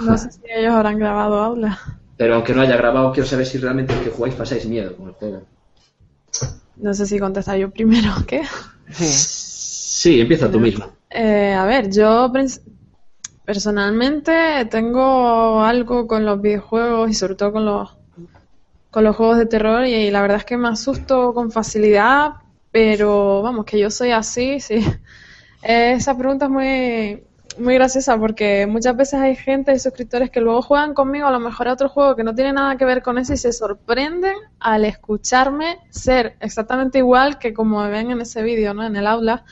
No 0.00 0.16
sé 0.16 0.30
si 0.32 0.40
ellos 0.48 0.72
habrán 0.72 0.98
grabado 0.98 1.42
Aula. 1.42 1.78
Pero 2.16 2.34
aunque 2.36 2.54
no 2.54 2.62
haya 2.62 2.76
grabado, 2.76 3.12
quiero 3.12 3.28
saber 3.28 3.44
si 3.44 3.58
realmente 3.58 3.92
el 3.92 4.00
que 4.04 4.10
jugáis 4.10 4.34
pasáis 4.34 4.66
miedo 4.66 4.96
con 4.96 5.08
el 5.08 5.14
juego. 5.14 5.42
No 6.76 6.94
sé 6.94 7.06
si 7.06 7.18
contestar 7.18 7.56
yo 7.58 7.70
primero, 7.70 8.10
¿qué? 8.26 8.42
Sí. 8.90 9.43
Sí, 10.04 10.20
empieza 10.20 10.50
tú 10.50 10.60
mismo. 10.60 10.84
Eh, 11.08 11.54
a 11.54 11.64
ver, 11.64 11.90
yo 11.90 12.30
personalmente 13.46 14.66
tengo 14.70 15.62
algo 15.64 16.06
con 16.06 16.26
los 16.26 16.42
videojuegos 16.42 17.08
y 17.08 17.14
sobre 17.14 17.36
todo 17.36 17.52
con 17.52 17.64
los 17.64 17.96
con 18.90 19.02
los 19.02 19.16
juegos 19.16 19.38
de 19.38 19.46
terror 19.46 19.86
y, 19.86 20.10
la 20.10 20.20
verdad 20.20 20.36
es 20.36 20.44
que 20.44 20.58
me 20.58 20.68
asusto 20.68 21.32
con 21.32 21.50
facilidad, 21.50 22.32
pero 22.70 23.40
vamos, 23.40 23.64
que 23.64 23.78
yo 23.78 23.90
soy 23.90 24.10
así, 24.10 24.60
sí. 24.60 24.84
Eh, 25.66 25.92
esa 25.92 26.14
pregunta 26.18 26.44
es 26.44 26.50
muy 26.50 27.22
muy 27.58 27.72
graciosa 27.72 28.18
porque 28.18 28.66
muchas 28.66 28.94
veces 28.94 29.14
hay 29.14 29.34
gente 29.34 29.72
y 29.72 29.78
suscriptores 29.78 30.28
que 30.28 30.42
luego 30.42 30.60
juegan 30.60 30.92
conmigo 30.92 31.26
a 31.26 31.30
lo 31.30 31.40
mejor 31.40 31.68
a 31.68 31.72
otro 31.72 31.88
juego 31.88 32.14
que 32.14 32.24
no 32.24 32.34
tiene 32.34 32.52
nada 32.52 32.76
que 32.76 32.84
ver 32.84 33.02
con 33.02 33.16
eso 33.16 33.32
y 33.32 33.38
se 33.38 33.54
sorprenden 33.54 34.34
al 34.60 34.84
escucharme 34.84 35.78
ser 35.88 36.36
exactamente 36.40 36.98
igual 36.98 37.38
que 37.38 37.54
como 37.54 37.82
me 37.82 37.88
ven 37.88 38.10
en 38.10 38.20
ese 38.20 38.42
vídeo, 38.42 38.74
¿no? 38.74 38.84
En 38.84 38.96
el 38.96 39.06
aula 39.06 39.46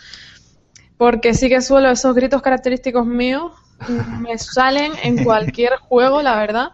porque 0.97 1.35
sí 1.35 1.49
que 1.49 1.61
suelo 1.63 1.91
esos 1.91 2.15
gritos 2.15 2.43
característicos 2.43 3.07
míos 3.07 3.53
me 3.87 4.39
salen 4.39 4.93
en 5.03 5.19
cualquier 5.21 5.77
juego, 5.77 6.23
la 6.23 6.37
verdad. 6.37 6.73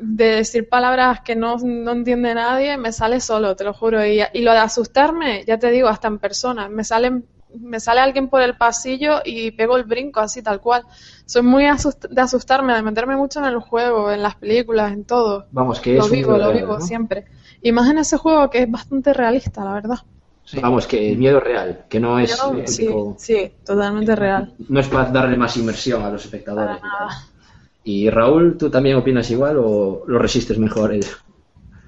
De 0.00 0.26
decir 0.36 0.68
palabras 0.68 1.20
que 1.20 1.36
no, 1.36 1.56
no 1.58 1.92
entiende 1.92 2.34
nadie, 2.34 2.76
me 2.78 2.92
sale 2.92 3.20
solo, 3.20 3.54
te 3.56 3.64
lo 3.64 3.72
juro. 3.74 4.04
Y, 4.04 4.20
y 4.32 4.42
lo 4.42 4.52
de 4.52 4.58
asustarme, 4.58 5.44
ya 5.46 5.58
te 5.58 5.70
digo, 5.70 5.88
hasta 5.88 6.08
en 6.08 6.18
persona. 6.18 6.68
Me 6.68 6.84
salen 6.84 7.26
me 7.56 7.78
sale 7.78 8.00
alguien 8.00 8.28
por 8.28 8.42
el 8.42 8.56
pasillo 8.56 9.20
y 9.24 9.52
pego 9.52 9.76
el 9.76 9.84
brinco 9.84 10.18
así 10.20 10.42
tal 10.42 10.60
cual. 10.60 10.84
Soy 11.24 11.42
muy 11.42 11.64
asust- 11.64 12.08
de 12.08 12.20
asustarme, 12.20 12.74
de 12.74 12.82
meterme 12.82 13.16
mucho 13.16 13.38
en 13.38 13.44
el 13.46 13.60
juego, 13.60 14.10
en 14.10 14.22
las 14.22 14.34
películas, 14.36 14.92
en 14.92 15.04
todo. 15.04 15.46
Vamos, 15.50 15.80
que 15.80 15.96
Lo 15.96 15.96
es 15.98 16.10
un 16.12 16.20
vivo, 16.20 16.36
lo 16.36 16.50
vivo 16.52 16.80
¿no? 16.80 16.80
siempre. 16.80 17.26
Y 17.62 17.70
más 17.72 17.88
en 17.90 17.98
ese 17.98 18.16
juego 18.18 18.50
que 18.50 18.62
es 18.62 18.70
bastante 18.70 19.12
realista, 19.14 19.64
la 19.64 19.74
verdad. 19.74 19.98
Sí. 20.44 20.60
Vamos, 20.60 20.86
que 20.86 21.10
el 21.12 21.18
miedo 21.18 21.40
real, 21.40 21.84
que 21.88 22.00
no 22.00 22.18
es 22.18 22.36
Yo- 22.36 22.52
el 22.54 22.68
sí, 22.68 22.82
típico- 22.86 23.16
sí, 23.18 23.52
totalmente 23.64 24.14
real. 24.16 24.54
no 24.68 24.80
es 24.80 24.88
para 24.88 25.10
darle 25.10 25.36
más 25.36 25.56
inmersión 25.56 26.02
a 26.02 26.10
los 26.10 26.24
espectadores. 26.24 26.78
Y 27.84 28.08
Raúl, 28.08 28.56
¿tú 28.56 28.70
también 28.70 28.96
opinas 28.96 29.30
igual 29.30 29.58
o 29.58 30.04
lo 30.06 30.18
resistes 30.18 30.58
mejor? 30.58 30.92
El- 30.94 31.04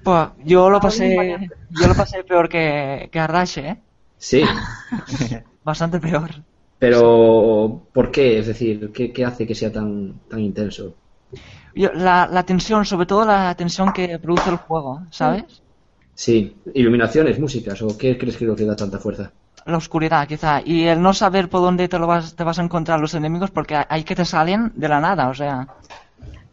Pues 0.03 0.29
yo 0.45 0.69
lo 0.69 0.79
pasé, 0.79 1.49
yo 1.69 1.87
lo 1.87 1.95
pasé 1.95 2.23
peor 2.23 2.47
que, 2.47 3.09
que 3.11 3.19
¿eh? 3.19 3.77
Sí, 4.17 4.41
Bastante 5.63 5.99
peor. 5.99 6.31
pero 6.79 7.81
¿por 7.93 8.11
qué? 8.11 8.39
Es 8.39 8.47
decir, 8.47 8.91
¿qué, 8.93 9.11
qué 9.11 9.25
hace 9.25 9.45
que 9.47 9.55
sea 9.55 9.71
tan, 9.71 10.19
tan 10.29 10.39
intenso? 10.39 10.93
Yo- 11.75 11.91
la, 11.93 12.27
la 12.31 12.43
tensión, 12.43 12.85
sobre 12.85 13.05
todo 13.05 13.25
la 13.25 13.53
tensión 13.55 13.91
que 13.91 14.17
produce 14.19 14.49
el 14.49 14.57
juego, 14.57 15.01
¿sabes? 15.11 15.43
Sí, 16.23 16.57
iluminaciones, 16.73 17.39
músicas, 17.39 17.81
¿o 17.81 17.97
qué 17.97 18.17
crees 18.17 18.35
que 18.35 18.43
es 18.43 18.49
lo 18.49 18.57
que 18.57 18.65
da 18.65 18.75
tanta 18.75 18.99
fuerza? 18.99 19.31
La 19.67 19.77
oscuridad, 19.77 20.27
quizá. 20.27 20.61
Y 20.65 20.85
el 20.87 20.99
no 20.99 21.13
saber 21.13 21.47
por 21.47 21.61
dónde 21.61 21.87
te, 21.87 21.99
lo 21.99 22.07
vas, 22.07 22.35
te 22.35 22.43
vas 22.43 22.57
a 22.57 22.63
encontrar 22.63 22.99
los 22.99 23.13
enemigos 23.13 23.51
porque 23.51 23.75
hay 23.87 24.03
que 24.03 24.15
te 24.15 24.25
salen 24.25 24.71
de 24.75 24.89
la 24.89 24.99
nada, 24.99 25.29
o 25.29 25.33
sea. 25.35 25.67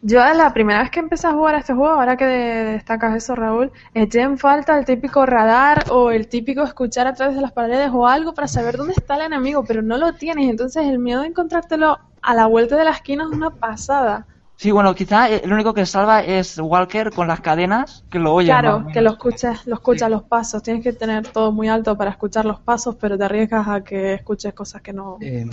Yo 0.02 0.20
la 0.34 0.52
primera 0.52 0.80
vez 0.82 0.90
que 0.90 1.00
empecé 1.00 1.26
a 1.26 1.32
jugar 1.32 1.54
a 1.54 1.58
este 1.58 1.72
juego, 1.74 1.94
ahora 1.94 2.16
que 2.16 2.26
de- 2.26 2.64
destacas 2.74 3.16
eso, 3.16 3.34
Raúl, 3.34 3.72
eché 3.94 4.20
en 4.20 4.36
falta 4.38 4.76
el 4.78 4.84
típico 4.84 5.24
radar 5.24 5.86
o 5.90 6.10
el 6.10 6.28
típico 6.28 6.62
escuchar 6.62 7.06
a 7.06 7.14
través 7.14 7.34
de 7.36 7.40
las 7.42 7.52
paredes 7.52 7.90
o 7.92 8.06
algo 8.06 8.34
para 8.34 8.46
saber 8.48 8.76
dónde 8.76 8.92
está 8.96 9.16
el 9.16 9.22
enemigo, 9.22 9.64
pero 9.64 9.80
no 9.82 9.96
lo 9.96 10.12
tienes. 10.14 10.50
Entonces 10.50 10.84
el 10.86 10.98
miedo 10.98 11.22
de 11.22 11.28
encontrártelo 11.28 11.98
a 12.20 12.34
la 12.34 12.46
vuelta 12.46 12.76
de 12.76 12.84
la 12.84 12.90
esquina 12.90 13.24
es 13.24 13.30
una 13.30 13.50
pasada. 13.50 14.26
Sí, 14.56 14.70
bueno, 14.70 14.94
quizá 14.94 15.28
el 15.28 15.52
único 15.52 15.74
que 15.74 15.84
salva 15.84 16.20
es 16.22 16.58
Walker 16.58 17.10
con 17.10 17.28
las 17.28 17.40
cadenas, 17.40 18.04
que 18.10 18.18
lo 18.18 18.32
oye. 18.32 18.46
claro, 18.46 18.86
que 18.92 19.00
lo 19.02 19.10
escuches, 19.10 19.66
lo 19.66 19.74
escuchas 19.74 20.10
los 20.10 20.22
pasos. 20.24 20.62
Tienes 20.62 20.82
que 20.82 20.92
tener 20.92 21.26
todo 21.32 21.52
muy 21.52 21.68
alto 21.68 21.96
para 21.96 22.10
escuchar 22.10 22.44
los 22.44 22.60
pasos, 22.60 22.96
pero 22.96 23.18
te 23.18 23.24
arriesgas 23.24 23.66
a 23.68 23.82
que 23.82 24.14
escuches 24.14 24.54
cosas 24.54 24.82
que 24.82 24.92
no. 24.92 25.18
Eh, 25.20 25.44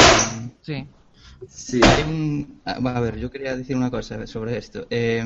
Sí. 0.62 0.88
sí, 1.48 1.82
hay 1.84 2.04
un... 2.04 2.62
A 2.66 2.74
a 2.98 3.00
ver, 3.00 3.18
yo 3.18 3.30
quería 3.32 3.56
decir 3.56 3.76
una 3.76 3.90
cosa 3.92 4.26
sobre 4.28 4.58
esto. 4.58 4.86
Eh, 4.90 5.24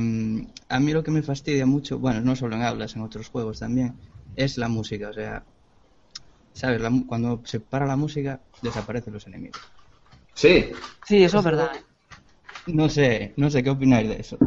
a 0.70 0.80
mí 0.80 0.94
lo 0.94 1.04
que 1.04 1.12
me 1.12 1.24
fastidia 1.24 1.66
mucho, 1.66 2.00
bueno, 2.00 2.22
no 2.22 2.36
solo 2.36 2.56
en 2.56 2.64
aulas, 2.64 2.96
en 2.96 3.02
otros 3.02 3.30
juegos 3.30 3.60
también, 3.60 4.00
es 4.36 4.58
la 4.58 4.68
música. 4.70 5.10
O 5.10 5.14
sea, 5.14 5.46
¿sabes? 6.54 6.82
La 6.82 6.92
cuando 7.08 7.42
se 7.46 7.60
para 7.60 7.86
la 7.86 7.96
música, 7.96 8.42
desaparecen 8.62 9.14
los 9.14 9.28
enemigos. 9.28 9.62
Sí, 10.34 10.72
Sí, 11.08 11.24
eso 11.24 11.38
es 11.40 11.44
verdad. 11.44 11.72
No 12.68 12.90
sé, 12.90 13.34
no 13.38 13.50
sé 13.50 13.64
qué 13.64 13.70
opináis 13.72 14.08
de 14.10 14.16
eso. 14.22 14.38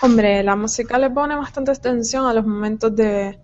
Hombre, 0.00 0.42
la 0.42 0.56
música 0.56 0.98
le 0.98 1.10
pone 1.10 1.36
bastante 1.36 1.72
tensión 1.76 2.26
a 2.26 2.34
los 2.34 2.44
momentos 2.46 2.94
de, 2.96 3.40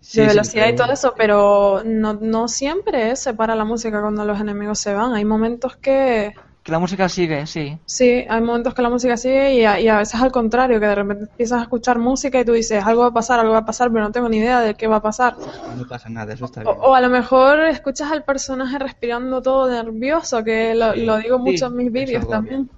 Sí, 0.00 0.20
de 0.20 0.26
sí, 0.28 0.40
velocidad 0.44 0.68
y 0.68 0.76
todo 0.76 0.92
eso, 0.92 1.14
pero 1.16 1.82
no, 1.84 2.14
no 2.14 2.48
siempre 2.48 3.16
se 3.16 3.34
para 3.34 3.56
la 3.56 3.64
música 3.64 4.00
cuando 4.02 4.24
los 4.24 4.40
enemigos 4.40 4.80
se 4.80 4.94
van. 4.94 5.14
Hay 5.14 5.24
momentos 5.24 5.76
que 5.78 6.34
Que 6.66 6.72
la 6.72 6.80
música 6.80 7.08
sigue, 7.08 7.46
sí. 7.46 7.78
sí, 7.86 8.26
hay 8.28 8.40
momentos 8.40 8.74
que 8.74 8.82
la 8.82 8.90
música 8.90 9.16
sigue 9.16 9.54
y 9.54 9.64
a, 9.64 9.78
y 9.80 9.86
a 9.88 9.98
veces 9.98 10.20
al 10.20 10.32
contrario, 10.32 10.80
que 10.80 10.86
de 10.86 10.94
repente 10.96 11.24
empiezas 11.30 11.60
a 11.60 11.62
escuchar 11.62 11.98
música 12.00 12.40
y 12.40 12.44
tú 12.44 12.52
dices, 12.52 12.84
algo 12.84 13.02
va 13.02 13.08
a 13.08 13.12
pasar, 13.14 13.38
algo 13.38 13.52
va 13.52 13.58
a 13.60 13.64
pasar, 13.64 13.92
pero 13.92 14.02
no 14.02 14.10
tengo 14.10 14.28
ni 14.28 14.38
idea 14.38 14.60
de 14.60 14.74
qué 14.74 14.88
va 14.88 14.96
a 14.96 15.02
pasar. 15.02 15.36
No 15.76 15.86
pasa 15.86 16.08
nada, 16.08 16.34
eso 16.34 16.46
está 16.46 16.62
O, 16.64 16.64
bien. 16.64 16.76
o 16.80 16.94
a 16.96 17.00
lo 17.00 17.08
mejor 17.08 17.60
escuchas 17.60 18.10
al 18.10 18.24
personaje 18.24 18.80
respirando 18.80 19.40
todo 19.42 19.70
nervioso, 19.70 20.42
que 20.42 20.74
lo, 20.74 20.92
Sí, 20.94 21.04
lo 21.04 21.18
digo 21.18 21.36
sí, 21.36 21.42
mucho 21.44 21.66
en 21.66 21.76
mis 21.76 21.92
vídeos 21.92 22.28
también. 22.28 22.68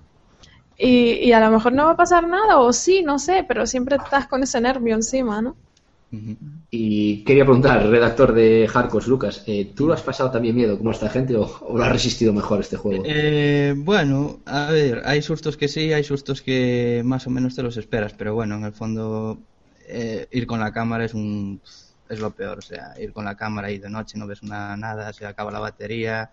Y, 0.76 1.14
y 1.26 1.32
a 1.32 1.40
lo 1.40 1.50
mejor 1.50 1.72
no 1.72 1.86
va 1.86 1.92
a 1.92 1.96
pasar 1.96 2.28
nada, 2.28 2.58
o 2.58 2.72
sí, 2.74 3.02
no 3.02 3.18
sé, 3.18 3.44
pero 3.48 3.66
siempre 3.66 3.96
estás 3.96 4.26
con 4.28 4.42
ese 4.42 4.60
nervio 4.60 4.94
encima, 4.94 5.40
¿no? 5.42 5.56
Y 6.70 7.24
quería 7.24 7.44
preguntar, 7.44 7.86
redactor 7.86 8.32
de 8.32 8.66
Hardcore, 8.68 9.06
Lucas, 9.06 9.42
eh, 9.46 9.72
¿tú 9.74 9.86
lo 9.86 9.94
has 9.94 10.02
pasado 10.02 10.30
también 10.30 10.56
miedo 10.56 10.78
como 10.78 10.90
esta 10.90 11.08
gente 11.08 11.36
o, 11.36 11.42
o 11.60 11.76
lo 11.76 11.84
has 11.84 11.92
resistido 11.92 12.32
mejor 12.32 12.60
este 12.60 12.76
juego? 12.76 13.04
Eh, 13.04 13.74
bueno, 13.76 14.40
a 14.46 14.70
ver, 14.70 15.02
hay 15.04 15.22
sustos 15.22 15.56
que 15.56 15.68
sí, 15.68 15.92
hay 15.92 16.04
sustos 16.04 16.42
que 16.42 17.02
más 17.04 17.26
o 17.26 17.30
menos 17.30 17.54
te 17.54 17.62
los 17.62 17.76
esperas, 17.76 18.14
pero 18.14 18.34
bueno, 18.34 18.56
en 18.56 18.64
el 18.64 18.72
fondo 18.72 19.38
eh, 19.86 20.26
ir 20.30 20.46
con 20.46 20.60
la 20.60 20.72
cámara 20.72 21.04
es 21.04 21.14
un 21.14 21.60
es 22.08 22.20
lo 22.20 22.34
peor, 22.34 22.58
o 22.58 22.62
sea, 22.62 22.94
ir 22.98 23.12
con 23.12 23.24
la 23.26 23.36
cámara 23.36 23.70
y 23.70 23.78
de 23.78 23.90
noche 23.90 24.16
no 24.18 24.26
ves 24.26 24.42
una, 24.42 24.76
nada, 24.76 25.12
se 25.12 25.26
acaba 25.26 25.50
la 25.50 25.58
batería. 25.60 26.30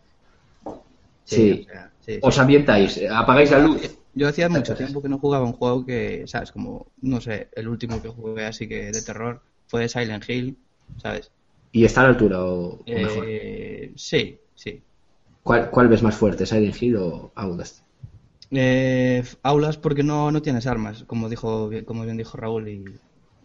Sí. 1.24 1.62
o 1.62 1.72
sea, 1.72 1.92
sí, 2.00 2.14
sí. 2.14 2.20
¿Os 2.22 2.38
ambientáis? 2.38 2.98
eh, 2.98 3.10
¿Apagáis 3.10 3.52
la 3.52 3.60
luz? 3.60 3.82
Yo 4.14 4.28
hacía 4.30 4.48
mucho 4.48 4.76
tiempo 4.76 5.02
que 5.02 5.10
no 5.10 5.20
jugaba 5.20 5.46
un 5.46 5.54
juego 5.54 5.86
que, 5.86 6.24
¿sabes? 6.28 6.52
Como, 6.52 6.88
no 7.02 7.20
sé, 7.20 7.50
el 7.54 7.68
último 7.68 8.02
que 8.02 8.10
jugué 8.10 8.46
así 8.46 8.68
que 8.68 8.92
de 8.92 9.02
terror 9.02 9.42
fue 9.76 9.90
Silent 9.90 10.30
Hill, 10.30 10.58
¿sabes? 10.98 11.32
¿Y 11.72 11.86
está 11.86 12.02
a 12.02 12.04
la 12.06 12.10
altura 12.12 12.44
o, 12.44 12.88
o 12.90 13.00
mejor? 13.00 13.26
Eh, 13.26 13.94
sí, 13.96 14.40
sí. 14.54 14.84
¿Cuál, 15.44 15.70
¿Cuál 15.72 15.88
ves 15.88 16.04
más 16.04 16.18
fuerte, 16.18 16.46
Silent 16.46 16.76
Hill 16.82 16.98
o 16.98 17.32
Outlast? 17.36 17.86
Eh, 18.52 19.24
aulas 19.44 19.78
porque 19.78 20.04
no, 20.04 20.32
no 20.32 20.42
tienes 20.42 20.68
armas, 20.68 21.04
como 21.06 21.30
dijo 21.30 21.68
bien- 21.70 21.86
como 21.86 22.04
bien 22.06 22.18
dijo 22.18 22.38
Raúl, 22.38 22.70
y 22.70 23.00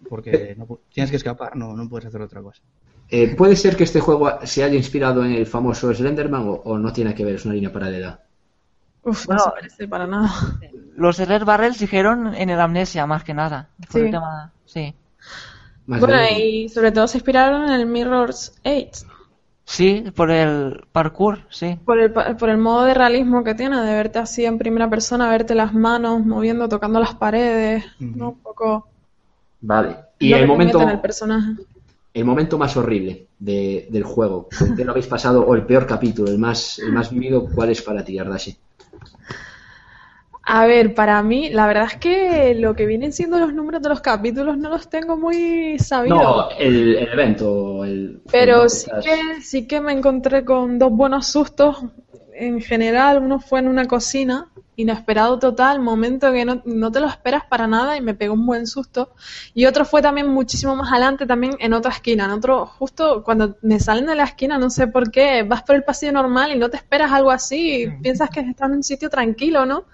porque 0.09 0.55
no 0.57 0.67
pu- 0.67 0.81
tienes 0.93 1.11
que 1.11 1.17
escapar, 1.17 1.57
no, 1.57 1.75
no 1.77 1.89
puedes 1.89 2.07
hacer 2.07 2.21
otra 2.23 2.43
cosa. 2.43 2.63
Eh, 3.09 3.37
¿Puede 3.37 3.57
ser 3.57 3.77
que 3.77 3.85
este 3.85 4.01
juego 4.01 4.39
se 4.45 4.65
haya 4.65 4.75
inspirado 4.77 5.23
en 5.23 5.33
el 5.33 5.47
famoso 5.47 5.93
Slenderman 5.93 6.49
o, 6.49 6.53
o 6.65 6.79
no 6.79 6.93
tiene 6.95 7.15
que 7.15 7.25
ver, 7.27 7.35
es 7.35 7.45
una 7.45 7.53
línea 7.55 7.73
paralela? 7.73 8.25
Uf, 9.03 9.27
Bueno, 9.27 9.41
no 9.41 9.45
se 9.45 9.51
parece 9.51 9.89
para 9.89 10.07
nada. 10.07 10.31
Los 10.97 11.19
Red 11.19 11.45
Barrels 11.45 11.79
dijeron 11.79 12.35
en 12.35 12.51
el 12.51 12.61
Amnesia, 12.61 13.07
más 13.07 13.25
que 13.25 13.35
nada. 13.35 13.69
Por 13.91 14.01
Sí. 14.01 14.05
el 14.05 14.11
tema, 14.11 14.53
sí. 14.65 14.95
Más 15.91 16.01
Bueno, 16.01 16.17
y 16.39 16.69
sobre 16.69 16.93
todo 16.93 17.07
se 17.09 17.19
inspiraron 17.19 17.65
en 17.65 17.73
el 17.81 17.87
Mirror's 17.87 18.53
Edge, 18.65 19.05
Sí, 19.65 20.05
por 20.17 20.31
el 20.31 20.83
parkour, 20.91 21.41
sí. 21.49 21.79
por 21.85 21.99
el, 22.01 22.13
por 22.13 22.49
el 22.49 22.59
modo 22.59 22.85
de 22.87 22.95
realismo 22.95 23.45
que 23.45 23.55
tiene, 23.55 23.81
de 23.81 23.93
verte 23.95 24.19
así 24.19 24.45
en 24.45 24.59
primera 24.59 24.91
persona, 24.91 25.31
verte 25.31 25.55
las 25.55 25.73
manos 25.73 26.25
moviendo, 26.27 26.69
tocando 26.69 26.99
las 26.99 27.15
paredes, 27.15 27.85
¿no? 28.01 28.31
Un 28.31 28.39
poco... 28.41 28.89
Vale. 29.61 29.97
Y 30.19 30.31
que 30.31 30.41
el 30.41 30.49
momento, 30.49 30.81
el 30.89 31.01
personaje. 31.01 31.53
el 32.15 32.25
momento 32.25 32.59
más 32.59 32.77
horrible 32.77 33.27
de- 33.39 33.87
del 33.91 34.03
juego, 34.05 34.49
¿con 34.59 34.75
qué 34.77 34.85
lo 34.85 34.91
habéis 34.93 35.07
pasado? 35.07 35.47
O 35.47 35.55
el 35.55 35.65
peor 35.67 35.87
capítulo, 35.87 36.31
el 36.31 36.39
más, 36.39 36.79
el 36.81 36.93
más 36.93 37.11
vivido, 37.11 37.47
¿cuál 37.55 37.71
es 37.71 37.83
para 37.83 38.05
ti, 38.05 38.19
Ardashi? 38.19 38.57
A 40.52 40.66
ver, 40.66 40.95
para 40.95 41.23
mí, 41.23 41.49
la 41.50 41.66
verdad 41.69 41.85
es 41.92 41.97
que 41.97 42.57
lo 42.57 42.75
que 42.75 42.85
vienen 42.85 43.12
siendo 43.12 43.38
los 43.38 43.54
números 43.54 43.83
de 43.83 43.88
los 43.88 44.00
capítulos 44.00 44.59
no 44.59 44.69
los 44.69 44.90
tengo 44.90 45.16
muy 45.16 45.78
sabidos. 45.78 46.19
No, 46.21 46.50
el, 46.59 46.97
el 46.97 47.09
evento, 47.09 47.85
el... 47.85 48.21
Pero 48.33 48.64
el- 48.64 48.71
sí 48.71 48.90
que, 49.04 49.42
sí 49.42 49.66
que 49.69 49.80
me 49.80 49.92
encontré 49.92 50.45
con 50.45 50.76
dos 50.76 50.90
buenos 50.90 51.28
sustos. 51.28 51.76
En 52.35 52.61
general, 52.61 53.23
uno 53.23 53.38
fue 53.38 53.61
en 53.61 53.69
una 53.69 53.87
cocina, 53.87 54.49
inesperado 54.75 55.38
total, 55.38 55.78
momento 55.78 56.33
que 56.33 56.45
no, 56.45 56.62
no 56.64 56.90
te 56.90 56.99
lo 56.99 57.07
esperas 57.07 57.45
para 57.45 57.69
nada 57.69 57.97
y 57.97 58.00
me 58.00 58.14
pegó 58.14 58.35
un 58.35 58.45
buen 58.45 58.66
susto. 58.66 59.11
Y 59.54 59.66
otro 59.66 59.85
fue 59.85 60.02
también 60.02 60.26
muchísimo 60.26 60.75
más 60.75 60.90
adelante, 60.90 61.26
también 61.26 61.52
en 61.61 61.75
otra 61.75 61.92
esquina, 61.92 62.25
en 62.25 62.30
otro, 62.33 62.66
justo 62.66 63.23
cuando 63.23 63.57
me 63.62 63.78
salen 63.78 64.07
de 64.07 64.16
la 64.16 64.25
esquina, 64.25 64.59
no 64.59 64.69
sé 64.71 64.88
por 64.88 65.12
qué, 65.12 65.45
vas 65.45 65.62
por 65.62 65.76
el 65.76 65.85
pasillo 65.85 66.12
normal 66.12 66.50
y 66.52 66.59
no 66.59 66.71
te 66.71 66.78
esperas 66.78 67.12
algo 67.12 67.30
así, 67.30 67.83
y 67.83 67.90
piensas 68.02 68.30
que 68.30 68.40
estás 68.40 68.69
en 68.69 68.76
un 68.76 68.83
sitio 68.83 69.09
tranquilo, 69.11 69.64
¿no? 69.64 69.85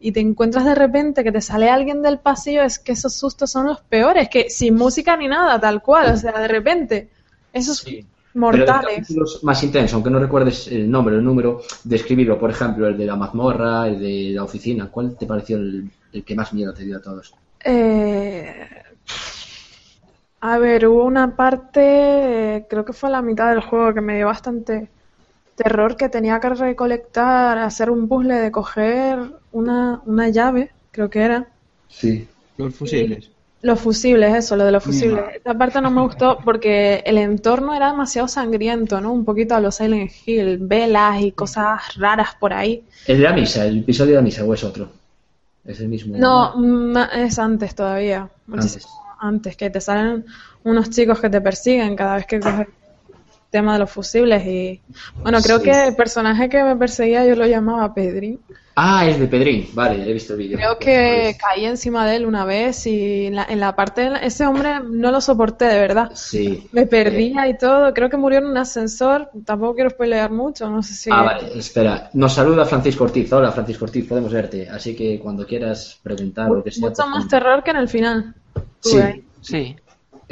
Y 0.00 0.12
te 0.12 0.20
encuentras 0.20 0.64
de 0.64 0.74
repente 0.74 1.22
que 1.22 1.30
te 1.32 1.40
sale 1.42 1.68
alguien 1.68 2.02
del 2.02 2.18
pasillo, 2.18 2.62
es 2.62 2.78
que 2.78 2.92
esos 2.92 3.14
sustos 3.14 3.50
son 3.50 3.66
los 3.66 3.82
peores, 3.82 4.28
que 4.30 4.48
sin 4.50 4.74
música 4.74 5.16
ni 5.16 5.28
nada, 5.28 5.60
tal 5.60 5.82
cual, 5.82 6.14
o 6.14 6.16
sea, 6.16 6.32
de 6.40 6.48
repente, 6.48 7.10
esos 7.52 7.78
Sí. 7.78 8.06
Pero 8.32 8.40
mortales. 8.40 9.08
más 9.42 9.62
intensos, 9.64 9.94
aunque 9.94 10.08
no 10.10 10.20
recuerdes 10.20 10.68
el 10.68 10.88
nombre, 10.90 11.16
el 11.16 11.24
número, 11.24 11.62
describirlo, 11.84 12.38
por 12.38 12.50
ejemplo, 12.50 12.86
el 12.86 12.96
de 12.96 13.06
la 13.06 13.16
mazmorra, 13.16 13.88
el 13.88 13.98
de 14.00 14.30
la 14.34 14.44
oficina, 14.44 14.88
¿cuál 14.90 15.16
te 15.18 15.26
pareció 15.26 15.56
el, 15.56 15.90
el 16.12 16.24
que 16.24 16.34
más 16.36 16.52
miedo 16.52 16.72
te 16.72 16.84
dio 16.84 16.96
a 16.96 17.02
todos? 17.02 17.34
Eh, 17.64 18.66
a 20.40 20.58
ver, 20.58 20.86
hubo 20.86 21.04
una 21.04 21.36
parte, 21.36 22.66
creo 22.70 22.84
que 22.84 22.92
fue 22.92 23.08
a 23.08 23.12
la 23.12 23.22
mitad 23.22 23.50
del 23.50 23.60
juego, 23.60 23.92
que 23.94 24.00
me 24.00 24.16
dio 24.16 24.26
bastante 24.26 24.88
terror, 25.62 25.96
que 25.96 26.08
tenía 26.08 26.40
que 26.40 26.48
recolectar, 26.50 27.58
hacer 27.58 27.90
un 27.90 28.08
puzzle 28.08 28.34
de 28.34 28.50
coger 28.50 29.18
una, 29.52 30.00
una 30.06 30.28
llave, 30.28 30.70
creo 30.90 31.10
que 31.10 31.20
era. 31.22 31.46
Sí. 31.88 32.26
Los 32.56 32.74
fusibles. 32.74 33.30
Los 33.62 33.78
fusibles, 33.78 34.34
eso, 34.34 34.56
lo 34.56 34.64
de 34.64 34.72
los 34.72 34.82
fusibles. 34.82 35.20
Mira. 35.22 35.36
Esta 35.36 35.52
parte 35.56 35.80
no 35.82 35.90
me 35.90 36.00
gustó 36.00 36.38
porque 36.44 37.02
el 37.04 37.18
entorno 37.18 37.74
era 37.74 37.90
demasiado 37.90 38.26
sangriento, 38.26 39.00
¿no? 39.02 39.12
Un 39.12 39.24
poquito 39.24 39.54
a 39.54 39.60
los 39.60 39.74
Silent 39.74 40.10
Hill, 40.24 40.58
velas 40.62 41.20
y 41.20 41.32
cosas 41.32 41.94
raras 41.96 42.30
por 42.40 42.54
ahí. 42.54 42.82
¿El 43.06 43.18
de 43.18 43.24
la 43.24 43.32
misa, 43.34 43.66
el 43.66 43.80
episodio 43.80 44.12
de 44.12 44.16
la 44.16 44.22
misa 44.22 44.44
o 44.44 44.54
es 44.54 44.64
otro? 44.64 44.88
Es 45.64 45.78
el 45.80 45.88
mismo. 45.88 46.16
No, 46.16 46.56
ma- 46.56 47.10
es 47.14 47.38
antes 47.38 47.74
todavía. 47.74 48.28
Muchísimo 48.46 48.86
antes. 49.20 49.56
que 49.58 49.68
te 49.68 49.80
salen 49.82 50.24
unos 50.64 50.88
chicos 50.88 51.20
que 51.20 51.28
te 51.28 51.40
persiguen 51.42 51.94
cada 51.96 52.16
vez 52.16 52.26
que 52.26 52.40
coges 52.40 52.66
tema 53.50 53.72
de 53.74 53.80
los 53.80 53.90
fusibles 53.90 54.46
y 54.46 54.80
bueno, 55.22 55.40
creo 55.42 55.58
Sí. 55.58 55.64
que 55.64 55.88
el 55.88 55.96
personaje 55.96 56.48
que 56.48 56.62
me 56.62 56.76
perseguía 56.76 57.26
yo 57.26 57.34
lo 57.34 57.46
llamaba 57.46 57.92
Pedrín. 57.92 58.38
Ah, 58.82 59.04
es 59.06 59.18
de 59.20 59.26
Pedrín, 59.26 59.68
vale, 59.74 60.08
he 60.08 60.12
visto 60.12 60.32
el 60.34 60.38
vídeo. 60.38 60.56
Creo 60.56 60.78
que 60.78 61.20
Pues, 61.34 61.38
caí 61.38 61.66
encima 61.66 62.06
de 62.06 62.16
él 62.16 62.24
una 62.24 62.44
vez 62.46 62.86
y 62.86 63.26
en 63.26 63.34
la, 63.34 63.44
en 63.44 63.60
la 63.60 63.74
parte 63.76 64.08
de 64.08 64.18
ese 64.22 64.46
hombre 64.46 64.80
no 64.88 65.10
lo 65.10 65.20
soporté 65.20 65.66
de 65.66 65.78
verdad. 65.80 66.10
Sí. 66.14 66.66
Me 66.72 66.86
perdía 66.86 67.46
y 67.48 67.58
todo, 67.58 67.92
creo 67.92 68.08
que 68.08 68.16
murió 68.16 68.38
en 68.38 68.46
un 68.46 68.56
ascensor, 68.56 69.28
tampoco 69.44 69.74
quiero 69.74 69.90
spoilear 69.90 70.30
mucho, 70.30 70.70
no 70.70 70.82
sé 70.82 70.94
si... 70.94 71.10
Ah, 71.12 71.22
vale, 71.22 71.58
espera. 71.58 72.08
Nos 72.14 72.32
saluda 72.32 72.64
Francisco 72.64 73.04
Ortiz. 73.04 73.30
Hola, 73.32 73.50
Francisco 73.52 73.84
Ortiz, 73.84 74.06
podemos 74.06 74.32
verte. 74.32 74.68
Así 74.70 74.94
que 74.96 75.18
cuando 75.18 75.44
quieras 75.46 75.98
preguntar 76.02 76.48
lo 76.48 76.62
que 76.62 76.70
sea. 76.70 76.88
Mucho 76.88 77.02
pues, 77.02 77.08
más 77.08 77.28
terror 77.28 77.62
que 77.62 77.72
en 77.72 77.76
el 77.76 77.88
final. 77.88 78.34
Sí. 78.80 78.98
Ahí, 78.98 79.24
Sí. 79.42 79.76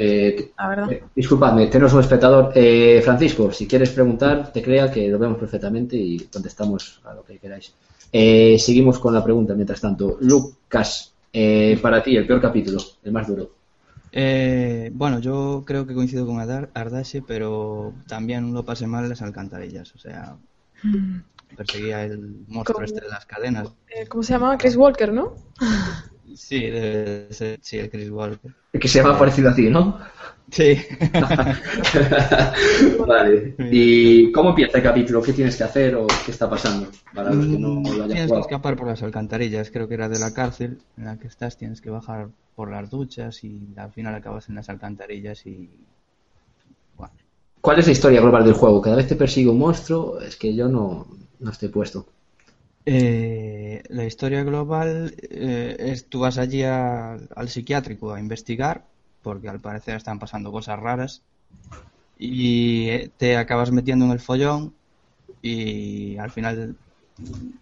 Eh, 0.01 0.51
eh, 0.89 1.03
disculpadme, 1.13 1.67
tenemos 1.67 1.93
un 1.93 1.99
espectador. 1.99 2.53
Eh, 2.55 3.01
Francisco, 3.03 3.51
si 3.51 3.67
quieres 3.67 3.89
preguntar, 3.89 4.51
te 4.53 4.61
crea 4.61 4.89
que 4.89 5.09
lo 5.09 5.19
vemos 5.19 5.37
perfectamente 5.37 5.97
y 5.97 6.19
contestamos 6.31 7.01
a 7.03 7.13
lo 7.13 7.23
que 7.23 7.37
queráis. 7.37 7.73
Eh, 8.11 8.57
seguimos 8.57 8.97
con 8.97 9.13
la 9.13 9.23
pregunta 9.23 9.53
mientras 9.55 9.81
tanto. 9.81 10.17
Lucas, 10.21 11.13
eh, 11.33 11.77
para 11.81 12.01
ti, 12.01 12.15
el 12.15 12.25
peor 12.25 12.39
capítulo, 12.41 12.79
el 13.03 13.11
más 13.11 13.27
duro. 13.27 13.51
Eh, 14.11 14.89
bueno, 14.93 15.19
yo 15.19 15.63
creo 15.67 15.85
que 15.85 15.93
coincido 15.93 16.25
con 16.25 16.39
Adar- 16.39 16.69
Ardashi, 16.73 17.19
pero 17.21 17.93
también 18.07 18.53
lo 18.53 18.63
pasé 18.63 18.87
mal 18.87 19.03
en 19.03 19.09
las 19.09 19.21
alcantarillas. 19.21 19.93
O 19.93 19.99
sea, 19.99 20.37
perseguía 21.57 22.05
el 22.05 22.45
monstruo 22.47 22.83
este 22.83 23.01
de 23.01 23.09
las 23.09 23.25
cadenas. 23.25 23.67
¿Cómo 24.07 24.23
se 24.23 24.33
llamaba? 24.33 24.57
Chris 24.57 24.75
Walker, 24.77 25.11
¿no? 25.11 25.35
Sí, 26.35 26.59
debe 26.69 27.33
ser- 27.33 27.59
sí, 27.61 27.77
el 27.77 27.89
Chris 27.89 28.09
Walker. 28.09 28.51
Que 28.79 28.87
se 28.87 28.99
llama 28.99 29.17
parecido 29.17 29.49
a 29.49 29.55
ti, 29.55 29.69
¿no? 29.69 29.99
Sí. 30.51 30.77
vale. 33.07 33.55
¿Y 33.71 34.31
cómo 34.31 34.49
empieza 34.49 34.77
el 34.77 34.83
capítulo? 34.83 35.21
¿Qué 35.21 35.33
tienes 35.33 35.55
que 35.55 35.63
hacer 35.63 35.95
o 35.95 36.07
qué 36.07 36.31
está 36.31 36.49
pasando? 36.49 36.89
Para 37.13 37.33
los 37.33 37.47
que 37.47 37.57
no 37.57 37.81
lo 37.81 38.03
hayan 38.03 38.09
Mm, 38.09 38.11
tienes 38.11 38.31
que 38.31 38.39
escapar 38.39 38.75
por 38.75 38.87
las 38.87 39.03
alcantarillas. 39.03 39.71
Creo 39.71 39.87
que 39.87 39.93
era 39.95 40.09
de 40.09 40.19
la 40.19 40.33
cárcel 40.33 40.79
en 40.97 41.05
la 41.05 41.17
que 41.19 41.27
estás. 41.27 41.57
Tienes 41.57 41.81
que 41.81 41.89
bajar 41.89 42.29
por 42.55 42.69
las 42.71 42.89
duchas 42.89 43.43
y 43.43 43.73
al 43.77 43.91
final 43.91 44.15
acabas 44.15 44.49
en 44.49 44.55
las 44.55 44.69
alcantarillas 44.69 45.45
y... 45.45 45.69
Bueno, 46.97 47.13
¿Cuál 47.61 47.79
es 47.79 47.85
la 47.85 47.93
historia 47.93 48.19
global 48.21 48.43
del 48.43 48.53
juego? 48.53 48.81
¿Cada 48.81 48.97
vez 48.97 49.07
te 49.07 49.15
persigue 49.15 49.49
un 49.49 49.59
monstruo? 49.59 50.19
Es 50.19 50.35
que 50.35 50.53
yo 50.55 50.67
no, 50.67 51.07
no 51.39 51.51
estoy 51.51 51.69
puesto. 51.69 52.05
Eh, 52.85 53.83
la 53.89 54.05
historia 54.05 54.43
global 54.43 55.15
eh, 55.29 55.75
es 55.79 56.09
tú 56.09 56.21
vas 56.21 56.37
allí 56.37 56.63
a- 56.63 57.13
al 57.35 57.49
psiquiátrico 57.49 58.13
a 58.13 58.19
investigar 58.19 58.89
porque 59.21 59.49
al 59.49 59.61
parecer 59.61 59.95
están 59.97 60.17
pasando 60.19 60.51
cosas 60.51 60.79
raras 60.79 61.23
y 62.17 62.89
eh, 62.89 63.13
te 63.17 63.37
acabas 63.37 63.71
metiendo 63.71 64.05
en 64.05 64.11
el 64.11 64.19
follón 64.21 64.79
y 65.41 66.17
al 66.17 66.31
final 66.31 66.79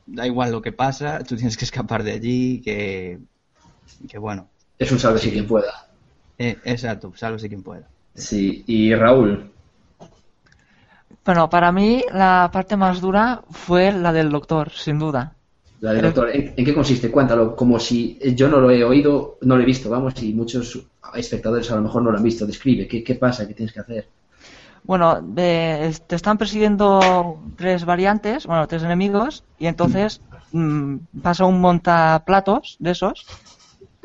da 0.06 0.28
igual 0.28 0.52
lo 0.52 0.62
que 0.64 0.74
pasa, 0.74 1.24
tú 1.24 1.36
tienes 1.38 1.58
que 1.58 1.66
escapar 1.66 2.04
de 2.04 2.14
allí 2.14 2.62
que, 2.62 3.22
que 4.10 4.18
bueno, 4.20 4.52
Es 4.80 4.92
un 4.92 4.98
salve 4.98 5.20
si 5.20 5.30
quien 5.32 5.46
pueda. 5.46 5.72
eh, 6.40 6.62
exacto, 6.66 7.14
sálvese 7.16 7.48
quien 7.50 7.64
pueda. 7.64 7.92
Sí, 8.16 8.66
y 8.68 8.94
Raúl. 8.94 9.54
Bueno, 11.28 11.50
para 11.50 11.74
mí 11.74 12.06
la 12.14 12.50
parte 12.54 12.78
más 12.78 13.02
dura 13.02 13.42
fue 13.52 13.92
la 13.92 14.14
del 14.14 14.30
doctor, 14.30 14.72
sin 14.72 14.98
duda. 14.98 15.34
La 15.82 15.92
del 15.92 16.04
doctor, 16.04 16.30
¿en, 16.34 16.54
en 16.56 16.66
qué 16.66 16.74
consiste? 16.74 17.12
Cuéntalo, 17.12 17.54
como 17.54 17.82
si 17.82 18.18
yo 18.34 18.48
no 18.48 18.62
lo 18.62 18.72
he 18.72 18.82
oído, 18.86 19.38
no 19.42 19.58
lo 19.58 19.62
he 19.62 19.66
visto, 19.66 19.90
vamos, 19.90 20.14
y 20.24 20.34
muchos 20.34 20.88
espectadores 21.16 21.70
a 21.70 21.76
lo 21.76 21.82
mejor 21.82 22.02
no 22.02 22.12
lo 22.12 22.18
han 22.18 22.24
visto. 22.24 22.48
Describe, 22.48 22.88
¿qué, 22.88 23.04
qué 23.04 23.16
pasa? 23.16 23.46
¿Qué 23.46 23.54
tienes 23.54 23.74
que 23.74 23.82
hacer? 23.82 24.08
Bueno, 24.86 25.22
te 25.36 26.16
están 26.16 26.38
persiguiendo 26.38 27.42
tres 27.58 27.84
variantes, 27.84 28.48
bueno, 28.48 28.66
tres 28.66 28.84
enemigos, 28.84 29.44
y 29.60 29.68
entonces 29.68 30.22
mm, 30.54 30.96
pasa 31.22 31.44
un 31.44 31.60
montaplatos 31.60 32.78
de 32.80 32.92
esos, 32.92 33.26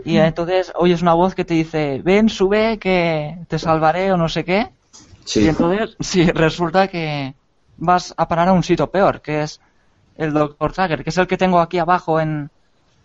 y 0.05 0.17
entonces 0.17 0.73
oyes 0.75 1.03
una 1.03 1.15
voz 1.15 1.37
que 1.37 1.45
te 1.45 1.55
dice, 1.55 2.03
ven, 2.05 2.29
sube, 2.29 2.79
que 2.79 3.39
te 3.47 3.61
salvaré 3.61 4.11
o 4.11 4.17
no 4.17 4.29
sé 4.29 4.45
qué, 4.45 4.71
y 5.37 5.49
entonces 5.49 5.97
sí, 6.01 6.25
resulta 6.31 6.89
que 6.89 7.35
vas 7.79 8.15
a 8.17 8.29
parar 8.29 8.49
a 8.49 8.53
un 8.53 8.63
sitio 8.63 8.91
peor, 8.91 9.21
que 9.23 9.43
es 9.43 9.61
el 10.17 10.33
Dr. 10.33 10.73
Tracker, 10.73 11.03
que 11.05 11.11
es 11.11 11.19
el 11.19 11.27
que 11.27 11.37
tengo 11.37 11.61
aquí 11.61 11.79
abajo 11.79 12.21
en, 12.21 12.51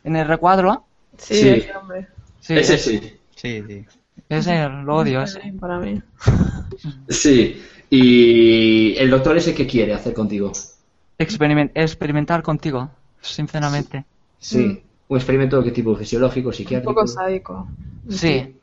en 0.03 0.15
el 0.15 0.27
recuadro. 0.27 0.85
Sí, 1.17 1.35
Sí. 1.35 1.49
ese 1.49 1.75
hombre. 1.75 2.07
Sí, 2.39 2.53
Ese 2.57 2.77
sí. 2.77 3.13
Sí, 3.35 3.63
sí. 3.67 3.85
ese 4.29 4.67
lo 4.69 4.95
odio, 4.97 5.21
ese. 5.21 5.41
Para 5.59 5.79
mí. 5.79 6.01
Sí. 7.09 7.61
Y 7.89 8.95
el 8.97 9.09
doctor 9.09 9.37
ese, 9.37 9.53
¿qué 9.55 9.65
quiere 9.65 9.93
hacer 9.93 10.13
contigo? 10.13 10.51
Experimen- 11.17 11.71
experimentar 11.73 12.43
contigo, 12.43 12.89
sinceramente. 13.21 14.05
Sí. 14.39 14.83
¿Un 15.07 15.17
experimento 15.17 15.57
de 15.57 15.63
qué 15.63 15.71
tipo? 15.71 15.95
¿Fisiológico, 15.95 16.49
Un 16.49 16.53
psiquiátrico? 16.53 16.93
poco 16.93 17.07
sádico. 17.07 17.67
Sí. 18.09 18.56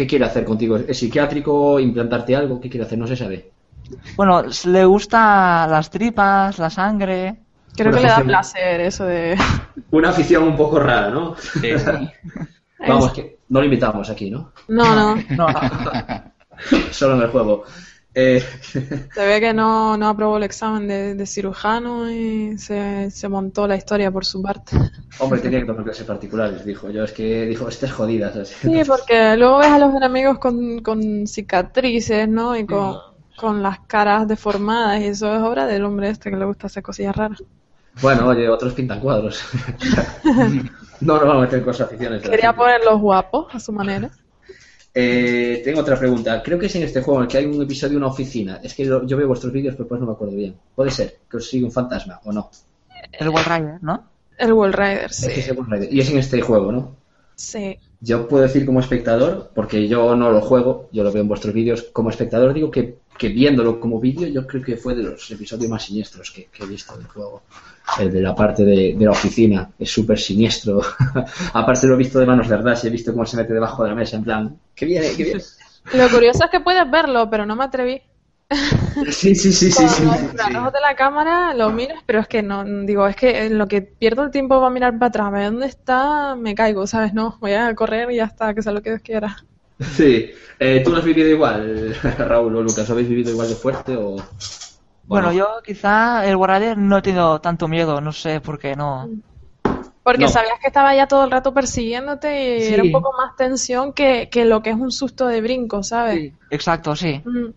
¿Qué 0.00 0.06
quiere 0.06 0.24
hacer 0.24 0.46
contigo? 0.46 0.78
¿Es 0.78 0.98
psiquiátrico? 0.98 1.78
¿Implantarte 1.78 2.34
algo? 2.34 2.58
¿Qué 2.58 2.70
quiere 2.70 2.86
hacer? 2.86 2.96
No 2.96 3.06
se 3.06 3.16
sabe. 3.16 3.50
Bueno, 4.16 4.44
le 4.64 4.84
gusta 4.86 5.66
las 5.66 5.90
tripas, 5.90 6.58
la 6.58 6.70
sangre. 6.70 7.36
Creo 7.76 7.90
Una 7.90 7.98
que 7.98 8.04
le 8.04 8.08
da 8.08 8.20
placer 8.22 8.80
eso 8.80 9.04
de... 9.04 9.36
Una 9.90 10.08
afición 10.08 10.44
un 10.44 10.56
poco 10.56 10.78
rara, 10.78 11.10
¿no? 11.10 11.36
Sí. 11.36 11.72
Vamos, 12.88 13.12
que 13.12 13.40
no 13.50 13.58
lo 13.58 13.66
invitamos 13.66 14.08
aquí, 14.08 14.30
¿no? 14.30 14.52
No, 14.68 14.94
no. 14.94 15.22
No, 15.36 15.46
Solo 16.92 17.16
en 17.16 17.20
el 17.20 17.28
juego. 17.28 17.64
Eh, 18.14 18.42
Se 18.62 19.26
ve 19.26 19.40
que 19.40 19.52
no, 19.54 19.96
no 19.96 20.08
aprobó 20.08 20.36
el 20.36 20.42
examen 20.42 20.88
de, 20.88 21.14
de 21.14 21.26
cirujano 21.26 22.10
y 22.10 22.58
se, 22.58 23.10
se 23.10 23.28
montó 23.28 23.68
la 23.68 23.76
historia 23.76 24.10
por 24.10 24.24
su 24.24 24.42
parte. 24.42 24.76
hombre, 25.18 25.40
tenía 25.40 25.60
que 25.60 25.66
tomar 25.66 25.84
clases 25.84 26.06
particulares, 26.06 26.64
dijo. 26.64 26.90
Yo 26.90 27.04
es 27.04 27.12
que 27.12 27.46
dijo, 27.46 27.68
estés 27.68 27.92
jodida. 27.92 28.32
¿sabes? 28.32 28.48
Sí, 28.60 28.82
porque 28.86 29.36
luego 29.36 29.58
ves 29.58 29.68
a 29.68 29.78
los 29.78 29.94
enemigos 29.94 30.38
con, 30.38 30.80
con 30.80 31.26
cicatrices, 31.26 32.28
¿no? 32.28 32.56
Y 32.56 32.66
con, 32.66 32.96
con 33.36 33.62
las 33.62 33.80
caras 33.80 34.26
deformadas 34.26 35.00
y 35.00 35.06
eso 35.06 35.32
es 35.34 35.40
obra 35.40 35.66
del 35.66 35.84
hombre 35.84 36.10
este 36.10 36.30
que 36.30 36.36
le 36.36 36.44
gusta 36.44 36.66
hacer 36.66 36.82
cosillas 36.82 37.16
raras. 37.16 37.42
Bueno, 38.02 38.28
oye, 38.28 38.48
otros 38.48 38.72
pintan 38.72 39.00
cuadros. 39.00 39.44
no 41.00 41.14
nos 41.14 41.22
vamos 41.22 41.36
a 41.36 41.40
meter 41.40 41.58
en 41.58 41.64
cosas 41.64 41.88
aficiones. 41.88 42.22
Quería 42.22 42.54
ponerlos 42.54 43.00
guapos 43.00 43.54
a 43.54 43.60
su 43.60 43.72
manera. 43.72 44.10
Eh, 44.94 45.60
tengo 45.64 45.80
otra 45.80 45.98
pregunta. 45.98 46.42
Creo 46.42 46.58
que 46.58 46.66
es 46.66 46.74
en 46.76 46.82
este 46.82 47.00
juego 47.02 47.20
en 47.20 47.24
el 47.24 47.28
que 47.30 47.38
hay 47.38 47.46
un 47.46 47.62
episodio 47.62 47.92
de 47.92 47.96
una 47.98 48.06
oficina. 48.08 48.60
Es 48.62 48.74
que 48.74 48.84
lo- 48.84 49.06
yo 49.06 49.16
veo 49.16 49.28
vuestros 49.28 49.52
vídeos, 49.52 49.74
pero 49.76 49.88
pues 49.88 50.00
no 50.00 50.06
me 50.06 50.12
acuerdo 50.12 50.34
bien. 50.36 50.54
Puede 50.74 50.90
ser 50.90 51.18
que 51.30 51.36
os 51.36 51.48
siga 51.48 51.66
un 51.66 51.72
fantasma 51.72 52.20
o 52.24 52.32
no. 52.32 52.50
el 53.12 53.28
Wall 53.28 53.44
Rider, 53.44 53.78
¿no? 53.82 54.04
El 54.38 54.52
Wall 54.52 54.72
Rider, 54.72 55.12
sí. 55.12 55.30
es 55.34 55.48
el 55.48 55.56
Ghost 55.56 55.70
Rider. 55.70 55.92
Y 55.92 56.00
es 56.00 56.10
en 56.10 56.18
este 56.18 56.40
juego, 56.40 56.70
¿no? 56.72 56.96
Sí. 57.34 57.78
Yo 58.00 58.28
puedo 58.28 58.42
decir 58.42 58.64
como 58.66 58.80
espectador, 58.80 59.50
porque 59.54 59.88
yo 59.88 60.14
no 60.16 60.30
lo 60.30 60.40
juego, 60.40 60.88
yo 60.92 61.02
lo 61.04 61.12
veo 61.12 61.22
en 61.22 61.28
vuestros 61.28 61.52
vídeos, 61.54 61.88
como 61.92 62.10
espectador 62.10 62.52
digo 62.54 62.70
que, 62.70 62.96
que 63.20 63.28
viéndolo 63.28 63.78
como 63.78 64.00
vídeo, 64.00 64.26
yo 64.28 64.46
creo 64.46 64.64
que 64.64 64.78
fue 64.78 64.94
de 64.94 65.02
los 65.02 65.30
episodios 65.30 65.70
más 65.70 65.84
siniestros 65.84 66.30
que, 66.30 66.46
que 66.46 66.64
he 66.64 66.66
visto 66.66 66.96
del 66.96 67.06
juego. 67.06 67.42
El 67.98 68.10
de 68.10 68.22
la 68.22 68.34
parte 68.34 68.64
de, 68.64 68.94
de 68.96 69.04
la 69.04 69.10
oficina, 69.10 69.70
es 69.78 69.90
súper 69.90 70.18
siniestro. 70.18 70.80
Aparte 71.52 71.86
lo 71.86 71.96
he 71.96 71.98
visto 71.98 72.18
de 72.18 72.24
manos 72.24 72.48
de 72.48 72.56
verdad, 72.56 72.78
y 72.82 72.86
he 72.86 72.90
visto 72.90 73.12
cómo 73.12 73.26
se 73.26 73.36
mete 73.36 73.52
debajo 73.52 73.82
de 73.82 73.90
la 73.90 73.94
mesa, 73.94 74.16
en 74.16 74.24
plan, 74.24 74.58
que 74.74 74.86
viene, 74.86 75.10
que 75.14 75.24
viene. 75.24 75.42
Lo 75.92 76.08
curioso 76.08 76.44
es 76.44 76.50
que 76.50 76.60
puedes 76.60 76.90
verlo, 76.90 77.28
pero 77.28 77.44
no 77.44 77.56
me 77.56 77.64
atreví. 77.64 78.00
Sí, 79.10 79.34
sí, 79.34 79.52
sí, 79.52 79.70
sí. 79.70 79.88
sí, 79.88 80.02
infrarrojos 80.02 80.72
de 80.72 80.80
la 80.80 80.96
cámara 80.96 81.54
lo 81.54 81.70
miras, 81.70 82.02
pero 82.04 82.20
es 82.20 82.26
que 82.26 82.42
no, 82.42 82.64
digo, 82.64 83.06
es 83.06 83.14
que 83.14 83.46
en 83.46 83.56
lo 83.56 83.68
que 83.68 83.82
pierdo 83.82 84.24
el 84.24 84.30
tiempo 84.30 84.58
para 84.58 84.70
mirar 84.70 84.98
para 84.98 85.06
atrás, 85.06 85.26
a 85.26 85.30
ver 85.30 85.44
dónde 85.44 85.66
está, 85.66 86.34
me 86.36 86.54
caigo, 86.54 86.86
¿sabes? 86.86 87.14
No, 87.14 87.36
voy 87.40 87.52
a 87.52 87.72
correr 87.74 88.10
y 88.10 88.16
ya 88.16 88.24
está, 88.24 88.52
que 88.52 88.62
sea 88.62 88.72
lo 88.72 88.82
que 88.82 88.90
Dios 88.90 89.02
quiera. 89.02 89.36
Sí. 89.96 90.30
Eh, 90.62 90.82
¿Tú 90.84 90.90
lo 90.90 90.98
has 90.98 91.04
vivido 91.04 91.26
igual, 91.28 91.94
Raúl 92.18 92.54
o 92.56 92.62
Lucas? 92.62 92.86
¿Lo 92.88 92.92
habéis 92.94 93.08
vivido 93.08 93.30
igual 93.32 93.48
de 93.48 93.54
fuerte 93.54 93.96
o...? 93.96 94.16
Bueno, 95.06 95.32
yo 95.32 95.48
quizá 95.64 96.24
el 96.28 96.36
Warrior 96.36 96.76
no 96.78 96.98
he 96.98 97.02
tenido 97.02 97.40
tanto 97.40 97.66
miedo, 97.66 98.00
no 98.00 98.12
sé 98.12 98.40
por 98.40 98.58
qué 98.58 98.76
no. 98.76 99.08
Porque 100.04 100.22
No. 100.24 100.28
sabías 100.28 100.58
que 100.60 100.68
estaba 100.68 100.94
ya 100.94 101.08
todo 101.08 101.24
el 101.24 101.30
rato 101.30 101.52
persiguiéndote 101.52 102.58
y 102.58 102.62
Sí. 102.62 102.74
era 102.74 102.82
un 102.82 102.92
poco 102.92 103.12
más 103.16 103.34
tensión 103.36 103.92
que, 103.92 104.28
que 104.30 104.44
lo 104.44 104.62
que 104.62 104.70
es 104.70 104.76
un 104.76 104.92
susto 104.92 105.26
de 105.26 105.40
brinco, 105.40 105.82
¿sabes? 105.82 106.32
Exacto, 106.50 106.94
sí. 106.94 107.20
Mm, 107.24 107.54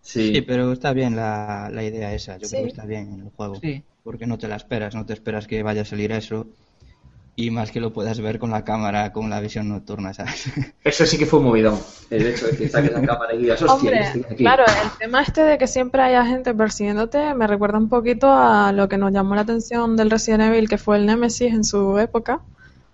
Sí. 0.00 0.32
Sí, 0.32 0.40
pero 0.40 0.72
está 0.72 0.94
bien 0.94 1.16
la, 1.16 1.68
la 1.70 1.82
idea 1.82 2.14
esa. 2.14 2.38
Yo 2.38 2.46
Sí. 2.46 2.52
creo 2.54 2.62
que 2.64 2.68
está 2.70 2.86
bien 2.86 3.12
en 3.12 3.20
el 3.26 3.30
juego. 3.30 3.56
Sí. 3.56 3.82
Porque 4.02 4.26
no 4.26 4.38
te 4.38 4.48
la 4.48 4.56
esperas, 4.56 4.94
no 4.94 5.04
te 5.04 5.12
esperas 5.12 5.46
que 5.46 5.62
vaya 5.62 5.82
a 5.82 5.84
salir 5.84 6.12
eso. 6.12 6.46
Y 7.40 7.52
más 7.52 7.70
que 7.70 7.78
lo 7.78 7.92
puedas 7.92 8.20
ver 8.20 8.40
con 8.40 8.50
la 8.50 8.64
cámara, 8.64 9.12
con 9.12 9.30
la 9.30 9.38
visión 9.38 9.68
nocturna, 9.68 10.12
¿sabes? 10.12 10.50
Eso 10.82 11.06
sí 11.06 11.16
que 11.18 11.24
fue 11.24 11.38
un 11.38 11.44
movidón. 11.44 11.78
El 12.10 12.26
hecho 12.26 12.48
de 12.48 12.56
que 12.56 12.68
saques 12.68 12.90
la 12.90 13.00
cámara 13.00 13.32
y 13.32 13.38
digas, 13.38 13.62
hostia, 13.62 13.74
Hombre, 13.90 14.00
estoy 14.00 14.24
aquí. 14.24 14.34
claro, 14.42 14.64
el 14.66 14.98
tema 14.98 15.22
este 15.22 15.42
de 15.44 15.56
que 15.56 15.68
siempre 15.68 16.02
haya 16.02 16.26
gente 16.26 16.52
persiguiéndote 16.52 17.34
me 17.34 17.46
recuerda 17.46 17.78
un 17.78 17.88
poquito 17.88 18.28
a 18.28 18.72
lo 18.72 18.88
que 18.88 18.96
nos 18.98 19.12
llamó 19.12 19.36
la 19.36 19.42
atención 19.42 19.96
del 19.96 20.10
Resident 20.10 20.42
Evil, 20.52 20.68
que 20.68 20.78
fue 20.78 20.96
el 20.96 21.06
Nemesis 21.06 21.52
en 21.54 21.62
su 21.62 21.96
época, 21.98 22.40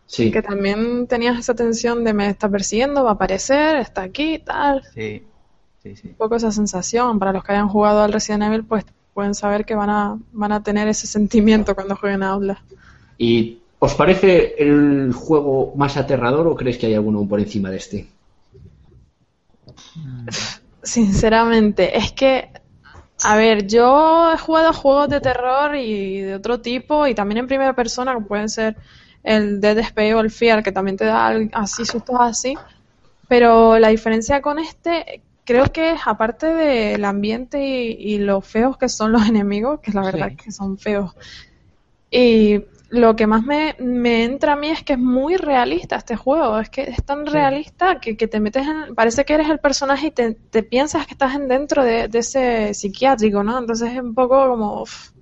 Sí. 0.05 0.31
que 0.31 0.43
también 0.43 1.07
tenías 1.07 1.39
esa 1.39 1.55
tensión 1.55 2.05
de 2.05 2.13
me 2.13 2.29
está 2.29 2.47
persiguiendo, 2.51 3.03
va 3.03 3.13
a 3.13 3.15
aparecer, 3.15 3.77
está 3.77 4.03
aquí, 4.03 4.41
tal. 4.45 4.83
Sí, 4.93 5.23
sí, 5.83 5.97
sí. 5.97 6.09
Un 6.09 6.15
poco 6.17 6.37
esa 6.37 6.53
sensación. 6.53 7.19
Para 7.19 7.33
los 7.33 7.43
que 7.43 7.53
hayan 7.53 7.69
jugado 7.71 8.03
al 8.03 8.13
Resident 8.13 8.43
Evil, 8.43 8.65
pues 8.65 8.85
pueden 9.15 9.35
saber 9.35 9.65
que 9.65 9.75
van 9.75 9.89
a, 9.89 10.19
van 10.33 10.53
a 10.53 10.63
tener 10.63 10.87
ese 10.89 11.07
sentimiento 11.07 11.75
cuando 11.75 11.97
jueguen 11.97 12.23
a 12.23 12.33
Outlast. 12.33 12.71
¿Y 13.17 13.61
os 13.87 13.95
parece 14.01 14.31
el 14.59 15.13
juego 15.13 15.73
más 15.77 15.97
aterrador 16.03 16.45
o 16.49 16.57
crees 16.61 16.79
que 16.79 16.87
hay 16.87 16.95
alguno 16.95 17.29
por 17.31 17.41
encima 17.41 17.71
de 17.71 17.77
este? 17.83 17.99
Sinceramente, 20.83 21.97
es 21.97 22.13
que, 22.13 22.51
a 23.23 23.37
ver, 23.37 23.67
yo 23.67 24.33
he 24.33 24.39
jugado 24.39 24.73
juegos 24.73 25.09
de 25.09 25.21
terror 25.21 25.77
y 25.77 26.21
de 26.21 26.35
otro 26.35 26.61
tipo 26.61 27.07
y 27.07 27.15
también 27.15 27.39
en 27.39 27.47
primera 27.49 27.75
persona, 27.75 28.15
que 28.17 28.23
pueden 28.25 28.49
ser 28.49 28.77
el 29.23 29.61
Dead 29.61 29.79
Space 29.79 30.15
o 30.15 30.21
el 30.21 30.31
Fear, 30.31 30.63
que 30.63 30.73
también 30.73 30.97
te 30.97 31.07
da 31.07 31.29
así 31.53 31.87
sustos 31.87 32.17
así. 32.21 32.61
Pero 33.29 33.79
la 33.79 33.89
diferencia 33.89 34.43
con 34.43 34.59
este, 34.59 35.23
creo 35.45 35.73
que 35.73 35.93
es 35.93 36.01
aparte 36.07 36.47
del 36.49 37.05
ambiente 37.05 37.65
y, 37.67 37.93
y 38.15 38.19
lo 38.19 38.41
feos 38.43 38.77
que 38.79 38.89
son 38.89 39.13
los 39.13 39.27
enemigos, 39.29 39.81
que 39.81 39.93
la 39.93 40.05
verdad 40.05 40.29
Sí. 40.29 40.37
es 40.39 40.45
que 40.45 40.53
son 40.53 40.79
feos. 40.79 41.13
Y 42.11 42.65
lo 42.95 43.17
que 43.17 43.27
más 43.27 43.45
me, 43.45 43.77
me 43.79 44.25
entra 44.25 44.55
a 44.55 44.57
mí 44.57 44.69
es 44.69 44.83
que 44.83 44.95
es 44.95 44.99
muy 44.99 45.37
realista 45.37 45.97
este 45.97 46.17
juego. 46.17 46.59
Es 46.59 46.71
que 46.71 46.83
es 46.83 47.05
tan 47.05 47.27
realista 47.27 48.01
que, 48.01 48.17
que 48.17 48.29
te 48.29 48.41
metes 48.41 48.67
en. 48.67 48.95
Parece 48.95 49.25
que 49.25 49.35
eres 49.35 49.51
el 49.51 49.59
personaje 49.59 50.09
y 50.09 50.11
te, 50.11 50.35
te 50.35 50.63
piensas 50.63 51.07
que 51.07 51.15
estás 51.15 51.35
en 51.35 51.49
dentro 51.49 51.85
de, 51.85 52.09
de 52.09 52.19
ese 52.21 52.73
psiquiátrico, 52.75 53.43
¿no? 53.43 53.59
Entonces 53.59 53.93
es 53.93 54.01
un 54.01 54.15
poco 54.15 54.49
como. 54.49 54.83
uf, 54.83 55.14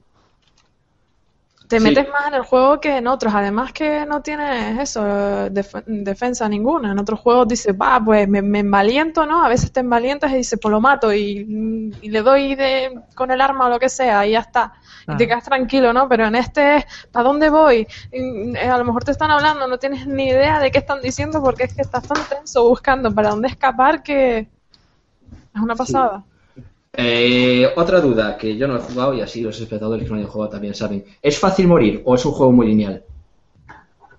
te 1.72 1.80
Sí. 1.80 1.84
metes 1.84 2.08
más 2.10 2.28
en 2.28 2.34
el 2.34 2.42
juego 2.42 2.80
que 2.80 2.98
en 2.98 3.06
otros. 3.06 3.34
Además 3.34 3.72
que 3.72 4.04
no 4.06 4.20
tienes 4.22 4.78
eso, 4.78 5.02
def- 5.50 5.84
defensa 5.86 6.48
ninguna. 6.48 6.92
En 6.92 6.98
otros 6.98 7.18
juegos 7.20 7.48
dices, 7.48 7.74
va, 7.74 8.00
pues 8.04 8.28
me, 8.28 8.42
me 8.42 8.60
envaliento, 8.60 9.26
¿no? 9.26 9.44
A 9.44 9.48
veces 9.48 9.72
te 9.72 9.80
envalientas 9.80 10.30
y 10.32 10.36
dices, 10.36 10.58
pues 10.60 10.70
lo 10.70 10.80
mato 10.80 11.12
y, 11.14 11.92
y 12.02 12.10
le 12.10 12.22
doy 12.22 12.54
de, 12.54 13.00
con 13.14 13.30
el 13.30 13.40
arma 13.40 13.66
o 13.66 13.68
lo 13.70 13.78
que 13.78 13.88
sea 13.88 14.26
y 14.26 14.32
ya 14.32 14.40
está. 14.40 14.74
Y 15.08 15.16
te 15.16 15.26
quedas 15.26 15.44
tranquilo, 15.44 15.92
¿no? 15.92 16.08
Pero 16.08 16.26
en 16.26 16.36
este 16.36 16.76
es, 16.76 16.84
¿para 17.10 17.24
dónde 17.24 17.50
voy? 17.50 17.86
Y, 18.12 18.56
eh, 18.56 18.68
a 18.70 18.78
lo 18.78 18.84
mejor 18.84 19.02
te 19.04 19.10
están 19.12 19.30
hablando, 19.30 19.66
no 19.66 19.78
tienes 19.78 20.06
ni 20.06 20.28
idea 20.28 20.60
de 20.60 20.70
qué 20.70 20.78
están 20.78 21.00
diciendo 21.02 21.42
porque 21.42 21.64
es 21.64 21.74
que 21.74 21.82
estás 21.82 22.06
tan 22.06 22.18
tenso 22.28 22.68
buscando 22.68 23.12
para 23.14 23.30
dónde 23.30 23.48
escapar 23.48 24.02
que 24.02 24.48
es 25.54 25.60
una 25.60 25.76
pasada. 25.76 26.24
Eh, 26.94 27.70
otra 27.76 28.00
duda 28.00 28.36
que 28.38 28.56
yo 28.56 28.66
no 28.68 28.76
he 28.76 28.80
jugado 28.80 29.14
y 29.14 29.20
así 29.22 29.40
los 29.42 29.58
espectadores 29.60 30.04
que 30.04 30.10
no 30.10 30.16
hayan 30.16 30.28
jugado 30.30 30.50
también 30.52 30.74
saben. 30.74 31.04
¿Es 31.22 31.38
fácil 31.38 31.68
morir 31.68 32.02
o 32.04 32.14
es 32.14 32.24
un 32.24 32.32
juego 32.32 32.52
muy 32.52 32.66
lineal? 32.68 33.04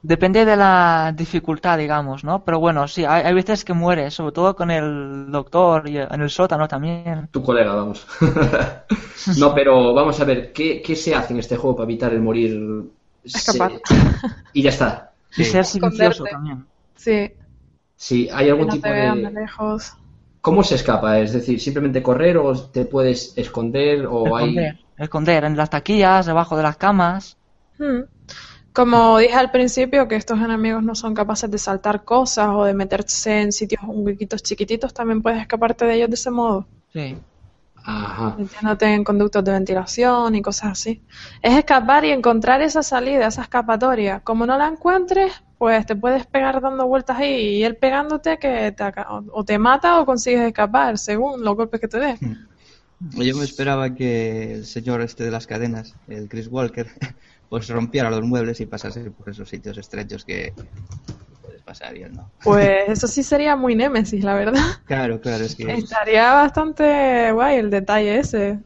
Depende 0.04 0.46
de 0.46 0.56
la 0.58 1.14
dificultad, 1.16 1.78
digamos, 1.80 2.24
¿no? 2.24 2.44
Pero 2.44 2.60
bueno, 2.60 2.88
sí, 2.88 3.06
hay, 3.06 3.24
hay 3.24 3.34
veces 3.34 3.64
que 3.66 3.74
mueres, 3.74 4.14
sobre 4.14 4.34
todo 4.34 4.56
con 4.56 4.70
el 4.70 5.32
doctor 5.32 5.88
y 5.90 5.98
en 5.98 6.22
el 6.22 6.30
sótano 6.30 6.68
también. 6.68 7.30
Tu 7.32 7.42
colega, 7.42 7.74
vamos. 7.76 8.06
no, 9.38 9.54
pero 9.56 9.94
vamos 9.94 10.20
a 10.20 10.26
ver, 10.26 10.52
¿qué, 10.54 10.82
qué 10.82 10.96
se 10.96 11.16
hace 11.16 11.34
en 11.34 11.40
este 11.40 11.58
juego 11.58 11.76
para 11.78 11.86
evitar 11.90 12.14
el 12.14 12.22
morir? 12.22 12.84
Escapar. 13.24 13.72
Se- 13.74 14.04
Y 14.54 14.62
ya 14.64 14.70
está. 14.70 15.14
Y 15.36 15.44
ser 15.46 15.66
silencioso 15.66 16.26
Esconderte. 16.26 16.30
también. 16.30 16.66
Sí, 16.96 17.32
Si 17.96 18.30
hay 18.30 18.50
algún 18.50 18.68
no 18.68 18.74
tipo 18.74 18.88
te 18.88 18.92
vean 18.92 19.22
de 19.22 19.30
de... 19.30 19.32
lejos. 19.32 19.98
¿Cómo 20.44 20.62
se 20.62 20.76
escapa? 20.76 21.20
Es 21.20 21.32
decir, 21.32 21.62
simplemente 21.62 22.04
correr 22.04 22.38
o 22.38 22.54
te 22.54 22.84
puedes 22.84 23.32
esconder 23.38 24.06
o 24.06 24.36
hay... 24.36 24.50
Esconder, 24.50 24.80
esconder 24.98 25.44
en 25.46 25.56
las 25.56 25.70
taquillas, 25.70 26.26
debajo 26.26 26.58
de 26.58 26.64
las 26.64 26.76
camas. 26.76 27.38
Hmm. 27.80 28.02
Como 28.74 29.20
dije 29.20 29.36
al 29.36 29.52
principio, 29.52 30.06
que 30.10 30.18
estos 30.18 30.38
enemigos 30.40 30.84
no 30.84 30.96
son 30.96 31.14
capaces 31.14 31.50
de 31.50 31.58
saltar 31.58 32.04
cosas 32.04 32.50
o 32.50 32.66
de 32.66 32.74
meterse 32.74 33.40
en 33.40 33.54
sitios 33.54 33.84
un 33.88 34.06
huequitos 34.06 34.44
chiquititos, 34.44 34.94
también 34.94 35.22
puedes 35.22 35.40
escaparte 35.40 35.86
de 35.86 35.96
ellos 35.96 36.10
de 36.10 36.16
ese 36.16 36.30
modo. 36.30 36.68
Sí. 36.92 37.18
Ajá. 37.86 38.36
metiéndote 38.38 38.86
en 38.94 39.04
conductos 39.06 39.44
de 39.46 39.52
ventilación 39.54 40.36
y 40.36 40.42
cosas 40.42 40.72
así. 40.72 41.02
Es 41.42 41.54
escapar 41.58 42.04
y 42.04 42.12
encontrar 42.12 42.62
esa 42.62 42.84
salida, 42.84 43.28
esa 43.28 43.44
escapatoria. 43.44 44.20
Como 44.20 44.46
no 44.46 44.58
la 44.58 44.68
encuentres, 44.68 45.42
pues 45.64 45.86
te 45.86 45.96
puedes 45.96 46.28
pegar 46.28 46.60
dando 46.60 46.86
vueltas 46.88 47.18
ahí 47.20 47.60
y 47.60 47.64
él 47.64 47.78
pegándote 47.78 48.38
que 48.38 48.74
te 48.74 48.84
o- 48.84 49.24
o 49.32 49.46
te 49.46 49.58
mata 49.58 50.02
o 50.02 50.06
consigues 50.06 50.42
escapar, 50.42 50.98
según 50.98 51.42
los 51.42 51.56
golpes 51.56 51.80
que 51.80 51.88
te 51.88 52.00
dé. 52.00 52.20
Yo 53.00 53.38
me 53.38 53.46
esperaba 53.46 53.96
que 53.96 54.56
el 54.56 54.66
señor 54.66 55.00
este 55.00 55.24
de 55.24 55.32
las 55.32 55.48
cadenas, 55.48 55.96
el 56.08 56.28
Chris 56.28 56.50
Walker, 56.50 56.86
pues 57.48 57.70
rompiera 57.70 58.10
los 58.10 58.24
muebles 58.24 58.60
y 58.60 58.66
pasase 58.66 59.10
por 59.12 59.30
esos 59.30 59.48
sitios 59.48 59.78
estrechos 59.78 60.26
que 60.26 60.54
puedes 61.42 61.62
pasar 61.64 61.96
y 61.98 62.04
él 62.04 62.14
no. 62.14 62.30
Pues 62.44 62.70
eso 62.90 63.08
sí 63.08 63.24
sería 63.24 63.56
muy 63.56 63.74
némesis, 63.74 64.22
la 64.22 64.34
verdad. 64.34 64.62
Claro, 64.86 65.22
claro, 65.22 65.46
es 65.46 65.56
que 65.56 65.66
Estaría 65.70 66.34
bastante 66.34 67.32
guay 67.32 67.56
el 67.60 67.70
detalle 67.70 68.20
ese. 68.20 68.60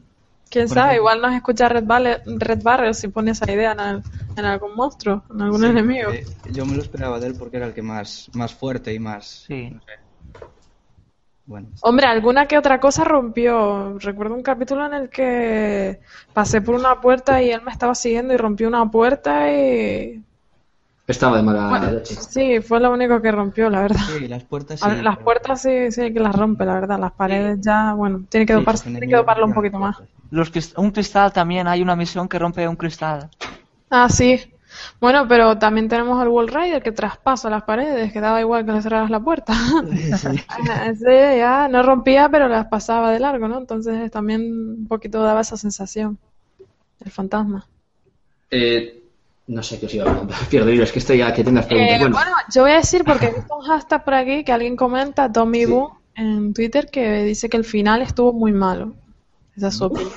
Quién 0.50 0.68
sabe, 0.70 0.92
ejemplo- 0.94 0.96
igual 0.98 1.22
nos 1.22 1.34
escucha 1.34 1.70
Red, 1.70 1.84
Barrel, 1.86 2.22
Red 2.40 2.62
Barrel 2.64 2.96
si 2.96 3.08
pone 3.10 3.32
esa 3.32 3.52
idea 3.52 3.74
en, 3.74 3.80
el- 3.80 4.04
en 4.36 4.46
algún 4.46 4.76
monstruo, 4.76 5.24
en 5.34 5.42
algún 5.42 5.62
Sí, 5.62 5.66
enemigo. 5.68 6.12
eh, 6.12 6.26
yo 6.52 6.66
me 6.66 6.76
lo 6.76 6.82
esperaba 6.82 7.20
de 7.20 7.28
él 7.28 7.36
porque 7.38 7.58
era 7.58 7.66
el 7.68 7.74
que 7.74 7.82
más, 7.82 8.30
más 8.34 8.54
fuerte 8.54 8.94
y 8.94 9.00
más... 9.00 9.44
Sí. 9.48 9.70
no 9.72 9.82
sé. 9.82 9.88
Bueno, 11.46 11.68
Hombre, 11.82 12.08
alguna 12.08 12.46
que 12.46 12.58
otra 12.58 12.78
cosa 12.80 13.06
rompió. 13.06 13.98
Recuerdo 14.00 14.36
un 14.36 14.44
capítulo 14.44 14.86
en 14.86 14.94
el 14.94 15.10
que 15.10 16.02
pasé 16.34 16.62
por 16.62 16.76
una 16.76 17.00
puerta 17.00 17.42
y 17.42 17.52
él 17.52 17.62
me 17.62 17.72
estaba 17.72 17.96
siguiendo 17.96 18.34
y 18.34 18.38
rompió 18.38 18.68
una 18.68 18.90
puerta 18.92 19.50
y... 19.50 20.22
Estaba 21.08 21.38
de 21.38 21.44
mala 21.44 21.70
Bueno, 21.70 22.00
sí, 22.04 22.60
fue 22.60 22.82
lo 22.82 22.92
único 22.92 23.22
que 23.22 23.32
rompió, 23.32 23.70
la 23.70 23.80
verdad. 23.82 24.02
sí, 24.08 24.28
las 24.28 24.44
puertas 24.44 24.80
sí, 24.82 24.90
ver, 24.90 25.02
las 25.06 25.16
pero- 25.16 25.24
puertas 25.26 25.62
sí, 25.62 25.90
sí 25.90 26.14
que 26.14 26.20
las 26.20 26.36
rompe, 26.36 26.66
la 26.66 26.74
verdad. 26.74 27.00
Las 27.00 27.14
paredes 27.14 27.60
ya, 27.62 27.94
bueno, 27.94 28.26
tiene 28.30 28.46
que, 28.46 28.54
sí, 28.54 28.60
dopar- 28.60 28.74
los 28.74 28.82
tiene 28.84 29.08
que 29.08 29.16
doparlo 29.16 29.46
un 29.46 29.54
poquito 29.54 29.80
más. 29.80 29.96
puertas. 29.96 30.17
Los 30.32 30.52
crist- 30.54 30.74
un 30.78 30.92
cristal 30.92 31.32
también, 31.34 31.68
hay 31.68 31.82
una 31.82 31.96
misión 31.96 32.28
que 32.28 32.40
rompe 32.40 32.68
un 32.68 32.76
cristal. 32.76 33.30
Ah, 33.90 34.10
sí. 34.10 34.40
Bueno, 35.00 35.28
pero 35.28 35.58
también 35.58 35.88
tenemos 35.88 36.22
al 36.22 36.28
Wall 36.28 36.50
Rider 36.50 36.84
que 36.84 36.92
traspasa 36.92 37.50
las 37.50 37.64
paredes, 37.64 38.12
que 38.12 38.20
daba 38.20 38.42
igual 38.42 38.66
que 38.66 38.74
le 38.74 38.82
cerraras 38.82 39.10
la 39.10 39.20
puerta. 39.20 39.54
Ese 40.88 41.38
ya 41.38 41.68
no 41.68 41.82
rompía, 41.84 42.30
pero 42.30 42.48
las 42.48 42.68
pasaba 42.68 43.12
de 43.12 43.20
largo, 43.20 43.48
¿no? 43.48 43.58
Entonces 43.60 44.12
también 44.12 44.42
un 44.42 44.88
poquito 44.88 45.22
daba 45.24 45.42
esa 45.42 45.58
sensación. 45.58 46.18
El 47.04 47.12
fantasma. 47.12 47.66
Eh, 48.52 49.02
no 49.48 49.64
sé 49.64 49.80
qué 49.80 49.86
os 49.86 49.94
iba 49.94 50.04
a 50.04 50.12
preguntar. 50.12 50.38
Pierdo 50.50 50.70
es 50.84 50.92
que 50.92 51.00
estoy 51.00 51.20
ya 51.20 51.34
que 51.34 51.44
tengas 51.44 51.66
preguntas. 51.66 51.96
Eh, 51.96 52.00
bueno, 52.00 52.16
bueno, 52.16 52.32
yo 52.54 52.62
voy 52.64 52.72
a 52.72 52.76
decir, 52.78 53.04
porque 53.04 53.28
he 53.28 53.34
visto 53.34 53.58
un 53.58 53.66
hashtag 53.66 54.04
por 54.04 54.14
aquí 54.14 54.44
que 54.44 54.52
alguien 54.52 54.76
comenta, 54.76 55.32
Tommy 55.32 55.66
Sí. 55.66 55.72
Boo, 55.72 55.98
en 56.16 56.54
Twitter, 56.54 56.90
que 56.92 57.24
dice 57.24 57.50
que 57.50 57.58
el 57.58 57.66
final 57.66 58.02
estuvo 58.02 58.34
muy 58.34 58.52
malo. 58.52 58.94
Esa 59.58 59.68
es 59.68 59.76
su 59.76 59.86
opinión. 59.86 60.12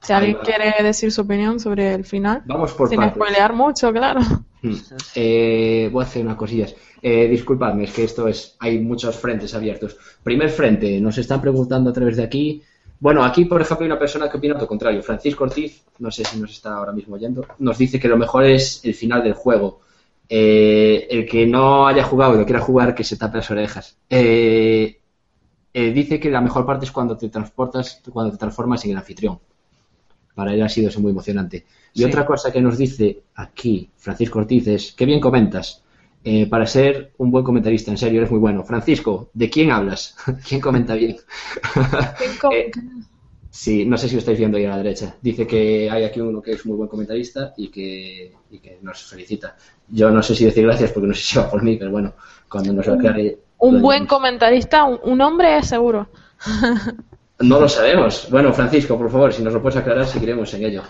Si 0.00 0.12
alguien 0.12 0.38
quiere 0.42 0.74
decir 0.82 1.10
su 1.12 1.22
opinión 1.22 1.58
sobre 1.58 1.92
el 1.94 2.04
final, 2.04 2.42
vamos 2.46 2.72
por 2.72 2.88
sin 2.88 2.98
partes. 2.98 3.16
spoilear 3.16 3.52
mucho, 3.52 3.92
claro. 3.92 4.20
Mm. 4.62 4.74
Eh, 5.14 5.90
voy 5.92 6.02
a 6.02 6.06
hacer 6.06 6.24
unas 6.24 6.36
cosillas. 6.36 6.74
Eh, 7.02 7.28
disculpadme, 7.28 7.84
es 7.84 7.92
que 7.92 8.04
esto 8.04 8.26
es. 8.26 8.56
Hay 8.60 8.78
muchos 8.78 9.16
frentes 9.16 9.54
abiertos. 9.54 9.96
Primer 10.22 10.48
frente, 10.50 11.00
nos 11.00 11.18
están 11.18 11.40
preguntando 11.40 11.90
a 11.90 11.92
través 11.92 12.16
de 12.16 12.24
aquí. 12.24 12.62
Bueno, 12.98 13.22
aquí, 13.24 13.44
por 13.44 13.60
ejemplo, 13.60 13.84
hay 13.84 13.90
una 13.90 13.98
persona 13.98 14.30
que 14.30 14.38
opina 14.38 14.58
lo 14.58 14.66
contrario. 14.66 15.02
Francisco 15.02 15.44
Ortiz, 15.44 15.82
no 15.98 16.10
sé 16.10 16.24
si 16.24 16.40
nos 16.40 16.50
está 16.50 16.74
ahora 16.74 16.92
mismo 16.92 17.16
oyendo, 17.16 17.46
nos 17.58 17.76
dice 17.76 18.00
que 18.00 18.08
lo 18.08 18.16
mejor 18.16 18.44
es 18.44 18.80
el 18.84 18.94
final 18.94 19.22
del 19.22 19.34
juego. 19.34 19.80
Eh, 20.28 21.06
el 21.10 21.26
que 21.26 21.46
no 21.46 21.86
haya 21.86 22.02
jugado 22.02 22.34
y 22.34 22.38
lo 22.38 22.44
quiera 22.44 22.60
jugar, 22.60 22.94
que 22.94 23.04
se 23.04 23.16
tape 23.16 23.38
las 23.38 23.50
orejas. 23.50 23.96
Eh, 24.10 24.95
eh, 25.78 25.92
dice 25.92 26.18
que 26.20 26.30
la 26.30 26.40
mejor 26.40 26.64
parte 26.66 26.84
es 26.86 26.92
cuando 26.92 27.16
te 27.16 27.28
transportas, 27.28 28.02
cuando 28.12 28.32
te 28.32 28.38
transformas 28.38 28.84
en 28.84 28.92
el 28.92 28.96
anfitrión. 28.98 29.38
Para 30.34 30.52
él 30.52 30.62
ha 30.62 30.68
sido 30.68 30.88
eso 30.88 31.00
muy 31.00 31.10
emocionante. 31.12 31.64
Y 31.94 32.00
Sí. 32.00 32.04
otra 32.04 32.26
cosa 32.26 32.52
que 32.52 32.60
nos 32.60 32.76
dice 32.78 33.22
aquí 33.36 33.90
Francisco 33.96 34.38
Ortiz 34.40 34.66
es, 34.68 34.92
qué 34.92 35.06
bien 35.06 35.20
comentas. 35.20 35.82
Eh, 36.24 36.46
para 36.46 36.66
ser 36.66 37.12
un 37.18 37.30
buen 37.30 37.44
comentarista, 37.44 37.90
en 37.90 37.98
serio, 37.98 38.18
eres 38.20 38.30
muy 38.30 38.40
bueno. 38.40 38.64
Francisco, 38.64 39.30
¿de 39.32 39.48
quién 39.48 39.70
hablas? 39.70 40.16
¿Quién 40.48 40.60
comenta 40.60 40.94
bien? 40.94 41.16
¿Quién 42.18 42.36
com- 42.40 42.52
Eh, 42.52 42.70
Sí, 43.50 43.86
no 43.86 43.96
sé 43.96 44.06
si 44.08 44.14
lo 44.16 44.18
estáis 44.18 44.38
viendo 44.38 44.58
ahí 44.58 44.66
a 44.66 44.70
la 44.70 44.76
derecha. 44.76 45.16
Dice 45.22 45.46
que 45.46 45.90
hay 45.90 46.04
aquí 46.04 46.20
uno 46.20 46.42
que 46.42 46.52
es 46.52 46.66
muy 46.66 46.76
buen 46.76 46.90
comentarista 46.90 47.54
y 47.56 47.68
que, 47.68 48.32
y 48.50 48.58
que 48.58 48.78
nos 48.82 49.02
felicita. 49.04 49.56
Yo 49.88 50.10
no 50.10 50.22
sé 50.22 50.34
si 50.34 50.44
decir 50.44 50.64
gracias 50.64 50.92
porque 50.92 51.08
no 51.08 51.14
sé 51.14 51.22
si 51.22 51.38
va 51.38 51.50
por 51.50 51.62
mí, 51.62 51.76
pero 51.78 51.90
bueno, 51.90 52.12
cuando 52.50 52.74
nos 52.74 52.86
lo 52.86 52.94
aclare. 52.94 53.38
Un 53.58 53.80
buen 53.80 54.06
comentarista, 54.06 54.84
un, 54.84 55.20
hombre 55.20 55.58
es 55.58 55.68
seguro. 55.68 56.08
No 57.38 57.60
lo 57.60 57.68
sabemos. 57.68 58.28
Bueno, 58.30 58.50
Francisco, 58.50 58.96
por 58.96 59.10
favor, 59.10 59.30
si 59.30 59.42
nos 59.42 59.52
lo 59.52 59.60
puedes 59.60 59.76
aclarar, 59.76 60.06
seguiremos 60.06 60.54
en 60.54 60.64
ello. 60.64 60.82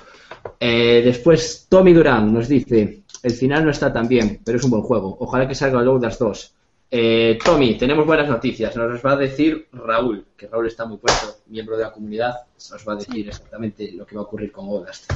Eh, 0.61 1.03
después, 1.05 1.67
Tommy 1.69 1.93
Durán 1.93 2.33
nos 2.33 2.47
dice: 2.47 3.03
El 3.21 3.33
final 3.33 3.65
no 3.65 3.73
está 3.73 3.93
tan 3.93 4.07
bien, 4.07 4.43
pero 4.45 4.57
es 4.57 4.63
un 4.63 4.71
buen 4.71 4.85
juego. 4.85 5.17
Ojalá 5.19 5.49
que 5.49 5.57
salga 5.57 5.81
el 5.81 5.89
Outlast 5.89 6.21
2. 6.21 6.55
Eh, 6.89 7.39
Tommy, 7.45 7.77
tenemos 7.77 8.07
buenas 8.07 8.29
noticias. 8.29 8.77
Nos 8.77 8.93
las 8.93 9.05
va 9.05 9.13
a 9.13 9.17
decir 9.17 9.69
Raúl, 9.73 10.25
que 10.37 10.47
Raúl 10.47 10.69
está 10.69 10.87
muy 10.87 10.99
puesto, 10.99 11.39
miembro 11.49 11.77
de 11.77 11.83
la 11.83 11.91
comunidad. 11.91 12.35
Nos 12.71 12.89
va 12.89 12.93
a 12.93 12.97
decir 12.97 13.29
exactamente 13.29 13.91
lo 13.93 14.07
que 14.07 14.15
va 14.15 14.21
a 14.23 14.25
ocurrir 14.25 14.53
con 14.53 14.69
Outlast. 14.69 15.13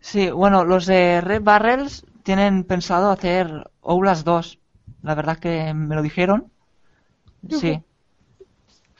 Sí, 0.00 0.30
bueno, 0.30 0.64
los 0.64 0.86
de 0.86 1.20
Red 1.20 1.42
Barrels 1.42 2.04
tienen 2.24 2.64
pensado 2.64 3.10
hacer 3.10 3.70
Outlast 3.82 4.26
2. 4.26 4.58
La 5.02 5.14
verdad 5.14 5.38
que 5.38 5.72
me 5.72 5.94
lo 5.94 6.02
dijeron. 6.02 6.51
Sí. 7.48 7.80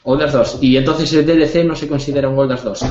Outlast 0.05 0.33
2. 0.35 0.57
Y 0.61 0.77
entonces 0.77 1.11
el 1.13 1.25
DLC 1.25 1.65
no 1.65 1.75
se 1.75 1.87
considera 1.87 2.29
un 2.29 2.37
Outlast 2.37 2.63
2. 2.63 2.85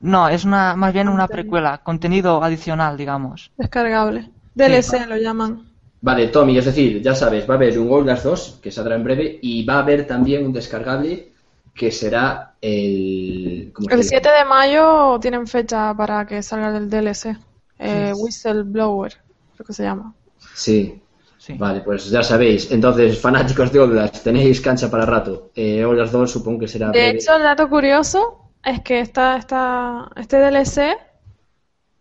No, 0.00 0.28
es 0.28 0.44
una, 0.44 0.76
más 0.76 0.92
bien 0.92 1.08
una 1.08 1.26
precuela, 1.28 1.78
contenido 1.78 2.42
adicional, 2.42 2.96
digamos. 2.96 3.50
Descargable. 3.56 4.30
DLC 4.54 5.06
lo 5.06 5.16
llaman. 5.16 5.68
Vale, 6.00 6.28
Tommy, 6.28 6.56
es 6.58 6.64
decir, 6.66 7.02
ya 7.02 7.14
sabes, 7.14 7.48
va 7.48 7.54
a 7.54 7.56
haber 7.56 7.78
un 7.78 7.88
Outlast 7.92 8.24
2 8.24 8.58
que 8.62 8.70
saldrá 8.70 8.94
en 8.96 9.04
breve 9.04 9.38
y 9.42 9.64
va 9.64 9.74
a 9.74 9.78
haber 9.80 10.06
también 10.06 10.46
un 10.46 10.52
descargable 10.52 11.32
que 11.74 11.90
será 11.90 12.54
el. 12.60 13.70
¿cómo 13.72 13.88
se 13.88 13.94
El 13.94 14.00
llama? 14.02 14.08
7 14.08 14.28
de 14.30 14.44
mayo 14.44 15.18
tienen 15.20 15.46
fecha 15.46 15.94
para 15.94 16.26
que 16.26 16.42
salga 16.42 16.76
el 16.76 16.88
DLC. 16.88 17.36
Eh, 17.78 18.12
Whistleblower, 18.16 19.12
creo 19.54 19.66
que 19.66 19.72
se 19.72 19.82
llama. 19.84 20.14
Sí. 20.54 21.00
Sí. 21.48 21.54
Vale, 21.56 21.80
pues 21.80 22.10
ya 22.10 22.22
sabéis. 22.22 22.70
Entonces, 22.70 23.18
fanáticos 23.20 23.72
de 23.72 23.78
Outlast, 23.80 24.22
tenéis 24.22 24.60
cancha 24.60 24.90
para 24.90 25.06
rato. 25.06 25.50
Eh, 25.56 25.82
Outlast 25.82 26.12
2 26.12 26.30
supongo 26.30 26.60
que 26.60 26.68
será 26.68 26.86
De 26.88 26.92
breve. 26.92 27.18
hecho, 27.18 27.34
el 27.36 27.42
dato 27.42 27.68
curioso 27.70 28.50
es 28.62 28.80
que 28.82 29.00
esta, 29.00 29.36
esta, 29.38 30.10
este 30.16 30.36
DLC 30.36 30.98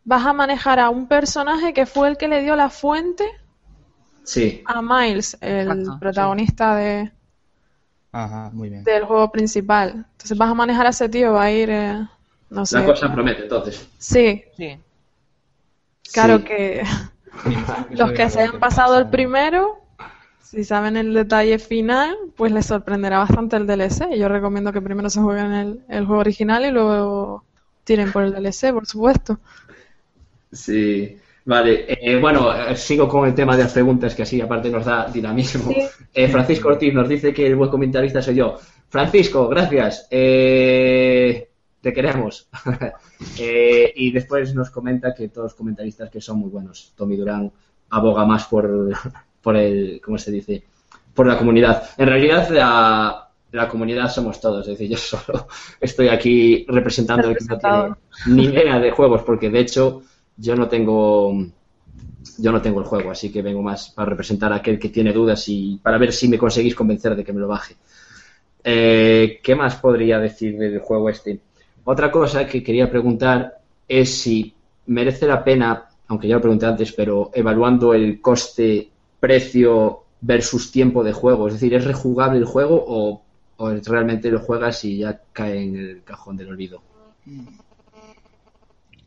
vas 0.04 0.26
a 0.26 0.34
manejar 0.34 0.80
a 0.80 0.90
un 0.90 1.08
personaje 1.08 1.74
que 1.74 1.86
fue 1.86 2.10
el 2.10 2.18
que 2.18 2.28
le 2.28 2.42
dio 2.44 2.56
la 2.58 2.70
fuente 2.70 3.24
Sí. 4.24 4.62
a 4.66 4.82
Miles, 4.82 5.38
el 5.40 5.70
Exacto, 5.70 5.98
protagonista 6.00 6.76
de, 6.76 7.12
Ajá, 8.12 8.50
muy 8.54 8.70
bien. 8.70 8.84
del 8.84 9.06
juego 9.06 9.32
principal. 9.32 10.06
Entonces 10.12 10.38
vas 10.38 10.50
a 10.52 10.54
manejar 10.54 10.88
a 10.88 10.90
ese 10.90 11.08
tío, 11.08 11.32
va 11.34 11.44
a 11.44 11.52
ir, 11.52 11.70
eh, 11.70 12.06
no 12.50 12.66
sé. 12.66 12.80
La 12.80 12.86
cosa 12.86 13.14
promete, 13.14 13.44
entonces. 13.44 13.88
Sí, 13.98 14.44
Sí. 14.58 14.78
claro 16.12 16.40
Sí. 16.40 16.44
que 16.44 16.84
los 17.91 18.12
que 18.12 18.30
se 18.30 18.41
hayan 18.41 18.60
pasado 18.60 18.93
pasa. 18.93 19.00
el 19.00 19.10
primero, 19.10 19.80
si 20.41 20.63
saben 20.63 20.97
el 20.97 21.13
detalle 21.13 21.60
final, 21.60 22.15
pues 22.36 22.52
les 22.52 22.65
sorprenderá 22.65 23.19
bastante 23.19 23.58
el 23.58 23.67
DLC. 23.67 24.15
Yo 24.17 24.30
recomiendo 24.30 24.71
que 24.71 24.82
primero 24.82 25.10
se 25.10 25.21
jueguen 25.21 25.54
el, 25.54 25.82
el 25.89 26.06
juego 26.06 26.21
original 26.21 26.65
y 26.65 26.71
luego 26.71 27.43
tiren 27.84 28.12
por 28.12 28.23
el 28.23 28.34
DLC, 28.34 28.71
por 28.73 28.86
supuesto. 28.86 29.39
Sí. 30.52 31.17
Vale, 31.47 31.86
eh, 31.88 32.19
bueno, 32.19 32.54
eh, 32.54 32.76
sigo 32.76 33.08
con 33.08 33.26
el 33.26 33.34
tema 33.34 33.56
de 33.56 33.63
las 33.63 33.71
preguntas 33.71 34.13
que 34.13 34.23
así 34.23 34.41
aparte 34.41 34.69
nos 34.69 34.84
da 34.84 35.08
dinamismo. 35.10 35.71
Sí. 35.71 35.78
Eh, 36.13 36.28
Francisco 36.28 36.67
Ortiz 36.67 36.93
nos 36.93 37.08
dice 37.08 37.34
que 37.34 37.47
el 37.47 37.56
buen 37.56 37.69
comentarista 37.69 38.21
soy 38.21 38.36
yo. 38.36 38.58
Francisco, 38.89 39.47
gracias. 39.47 40.08
Eh, 40.12 41.47
te 41.88 41.93
queremos. 41.93 42.50
Eh, 43.39 43.93
y 43.95 44.12
después 44.12 44.54
nos 44.54 44.69
comenta 44.69 45.13
que 45.13 45.30
todos 45.30 45.45
los 45.45 45.54
comentaristas 45.56 46.10
que 46.10 46.21
son 46.21 46.38
muy 46.38 46.50
buenos. 46.50 46.93
Tommy 46.95 47.15
Durán 47.15 47.52
aboga 47.89 48.26
más 48.26 48.45
por, 48.45 48.91
por 49.41 49.56
el, 49.56 50.00
¿cómo 50.04 50.17
se 50.19 50.32
dice? 50.32 50.63
Por 51.15 51.26
la 51.26 51.38
comunidad. 51.38 51.89
En 51.97 52.08
realidad 52.08 52.50
la, 52.50 53.30
la 53.52 53.69
comunidad 53.69 54.10
somos 54.10 54.39
todos. 54.39 54.67
Es 54.67 54.78
decir, 54.78 54.89
yo 54.89 54.97
solo 55.17 55.47
estoy 55.80 56.10
aquí 56.10 56.65
representando 56.67 57.30
el 57.30 57.38
que 57.38 57.45
no 57.45 57.58
tiene 57.58 57.95
ni 58.28 58.45
idea 58.45 58.80
de 58.80 58.91
juegos, 58.91 59.23
porque 59.23 59.50
de 59.50 59.60
hecho 59.60 60.04
yo 60.36 60.56
no 60.56 60.67
tengo 60.67 61.34
yo 62.38 62.52
no 62.52 62.62
tengo 62.62 62.82
el 62.82 62.86
juego, 62.86 63.12
así 63.12 63.32
que 63.32 63.41
vengo 63.41 63.63
más 63.63 63.89
para 63.89 64.12
representar 64.12 64.54
a 64.54 64.58
aquel 64.58 64.78
que 64.78 64.89
tiene 64.89 65.12
dudas 65.12 65.43
y 65.47 65.80
para 65.82 65.97
ver 65.97 66.13
si 66.13 66.28
me 66.28 66.38
conseguís 66.38 66.76
convencer 66.76 67.15
de 67.15 67.23
que 67.23 67.34
me 67.34 67.39
lo 67.39 67.47
baje. 67.47 67.76
Eh, 68.63 69.39
¿Qué 69.41 69.56
más 69.56 69.78
podría 69.78 70.19
decir 70.19 70.58
del 70.58 70.80
juego 70.80 71.10
este? 71.10 71.39
Otra 71.89 72.12
cosa 72.12 72.45
que 72.45 72.62
quería 72.62 72.91
preguntar 72.91 73.60
es 73.88 74.21
si 74.21 74.54
merece 74.88 75.26
la 75.26 75.41
pena, 75.41 75.86
aunque 76.10 76.28
ya 76.28 76.36
lo 76.36 76.41
pregunté 76.41 76.65
antes, 76.65 76.91
pero 76.91 77.32
evaluando 77.34 77.93
el 77.93 78.19
coste, 78.19 78.89
precio 79.21 80.04
versus 80.19 80.69
tiempo 80.69 81.02
de 81.02 81.13
juego, 81.13 81.47
es 81.47 81.54
decir, 81.54 81.73
¿es 81.73 81.86
rejugable 81.86 82.39
el 82.39 82.45
juego 82.45 82.84
o, 82.86 83.21
o 83.56 83.69
realmente 83.69 84.30
lo 84.30 84.39
juegas 84.39 84.84
y 84.84 84.97
ya 84.97 85.21
cae 85.32 85.63
en 85.63 85.78
el 85.78 86.04
cajón 86.04 86.36
del 86.36 86.50
olvido? 86.50 86.82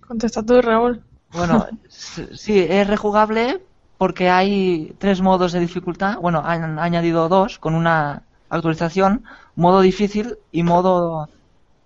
Contesta 0.00 0.42
tú, 0.42 0.62
Raúl. 0.62 1.02
Bueno, 1.34 1.66
sí, 1.86 2.60
es 2.66 2.86
rejugable 2.86 3.60
porque 3.98 4.30
hay 4.30 4.94
tres 4.96 5.20
modos 5.20 5.52
de 5.52 5.60
dificultad. 5.60 6.16
Bueno, 6.18 6.40
han 6.42 6.78
añadido 6.78 7.28
dos 7.28 7.58
con 7.58 7.74
una 7.74 8.22
actualización, 8.48 9.24
modo 9.54 9.82
difícil 9.82 10.38
y 10.50 10.62
modo 10.62 11.28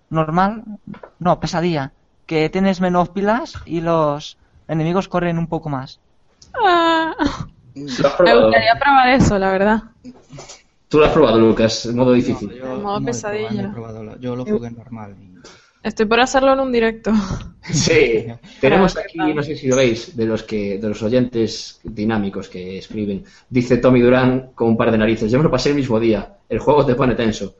normal, 0.09 0.63
no, 1.19 1.39
pesadilla, 1.39 1.91
que 2.25 2.49
tienes 2.49 2.81
menos 2.81 3.09
pilas 3.09 3.53
y 3.65 3.81
los 3.81 4.37
enemigos 4.67 5.07
corren 5.07 5.37
un 5.37 5.47
poco 5.47 5.69
más. 5.69 5.99
Ah, 6.53 7.13
¿Lo 7.75 8.07
has 8.07 8.19
me 8.21 8.35
gustaría 8.41 8.79
probar 8.79 9.09
eso, 9.09 9.37
la 9.37 9.51
verdad. 9.51 9.83
Tú 10.87 10.99
lo 10.99 11.05
has 11.05 11.11
probado, 11.11 11.39
Lucas, 11.39 11.85
en 11.87 11.95
modo 11.95 12.11
No, 12.11 12.13
difícil. 12.15 12.49
yo 12.53 12.75
En 12.75 12.81
modo 12.83 12.99
no 12.99 13.09
he 13.09 13.11
probado, 13.11 13.37
pesadilla. 13.39 13.61
no 13.63 13.69
he 13.69 13.71
probado 13.73 14.03
la- 14.03 14.17
yo 14.19 14.35
lo 14.35 14.45
jugué 14.45 14.71
normal. 14.71 15.15
y- 15.19 15.35
Estoy 15.83 16.07
por 16.07 16.19
hacerlo 16.19 16.53
en 16.53 16.59
un 16.61 16.71
directo. 16.71 17.11
Sí, 17.61 18.25
tenemos 18.61 18.97
aquí, 18.97 19.17
no 19.19 19.43
sé 19.43 19.55
si 19.55 19.67
lo 19.67 19.75
veis, 19.75 20.15
de 20.17 20.25
los 20.25 20.41
que, 20.43 20.79
de 20.79 20.87
los 20.89 21.03
oyentes 21.03 21.79
dinámicos 21.83 22.49
que 22.49 22.79
escriben. 22.79 23.23
Dice 23.49 23.77
Tommy 23.77 23.99
Durán 24.01 24.51
con 24.55 24.69
un 24.69 24.77
par 24.77 24.89
de 24.91 24.97
narices. 24.97 25.31
Yo 25.31 25.37
me 25.37 25.43
lo 25.43 25.51
pasé 25.51 25.69
el 25.69 25.75
mismo 25.75 25.99
día. 25.99 26.37
El 26.49 26.57
juego 26.59 26.85
te 26.85 26.95
pone 26.95 27.13
tenso. 27.13 27.55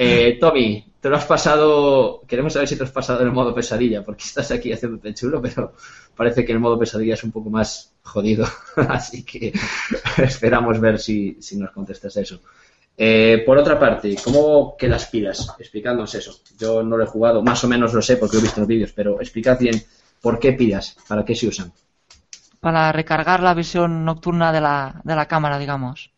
Eh, 0.00 0.38
Tommy, 0.40 0.84
te 1.00 1.08
lo 1.08 1.16
has 1.16 1.24
pasado. 1.24 2.22
Queremos 2.26 2.52
saber 2.52 2.68
si 2.68 2.76
te 2.76 2.80
lo 2.80 2.86
has 2.86 2.92
pasado 2.92 3.20
en 3.20 3.26
el 3.26 3.32
modo 3.32 3.52
pesadilla, 3.52 4.04
porque 4.04 4.22
estás 4.24 4.50
aquí 4.52 4.72
haciéndote 4.72 5.12
chulo, 5.12 5.42
pero 5.42 5.74
parece 6.16 6.44
que 6.44 6.52
el 6.52 6.60
modo 6.60 6.78
pesadilla 6.78 7.14
es 7.14 7.24
un 7.24 7.32
poco 7.32 7.50
más 7.50 7.92
jodido. 8.02 8.46
Así 8.76 9.24
que 9.24 9.52
esperamos 10.18 10.80
ver 10.80 11.00
si, 11.00 11.36
nos 11.56 11.72
contestas 11.72 12.16
eso. 12.16 12.40
Eh, 12.96 13.42
por 13.44 13.58
otra 13.58 13.78
parte, 13.78 14.16
¿cómo 14.22 14.76
que 14.76 14.88
las 14.88 15.06
pilas? 15.06 15.54
Explicadnos 15.58 16.14
eso. 16.14 16.40
Yo 16.58 16.82
no 16.82 16.96
lo 16.96 17.04
he 17.04 17.08
jugado, 17.08 17.42
más 17.42 17.62
o 17.64 17.68
menos 17.68 17.92
lo 17.92 18.02
sé 18.02 18.16
porque 18.16 18.38
he 18.38 18.40
visto 18.40 18.60
los 18.60 18.68
vídeos, 18.68 18.92
pero 18.92 19.20
explicad 19.20 19.58
bien 19.58 19.82
por 20.20 20.38
qué 20.38 20.52
pilas, 20.52 20.96
para 21.08 21.24
qué 21.24 21.34
se 21.34 21.48
usan. 21.48 21.72
Para 22.60 22.90
recargar 22.90 23.40
la 23.40 23.54
visión 23.54 24.04
nocturna 24.04 24.52
de 24.52 24.60
la, 24.60 25.00
de 25.04 25.14
la 25.14 25.26
cámara, 25.26 25.58
digamos. 25.58 26.10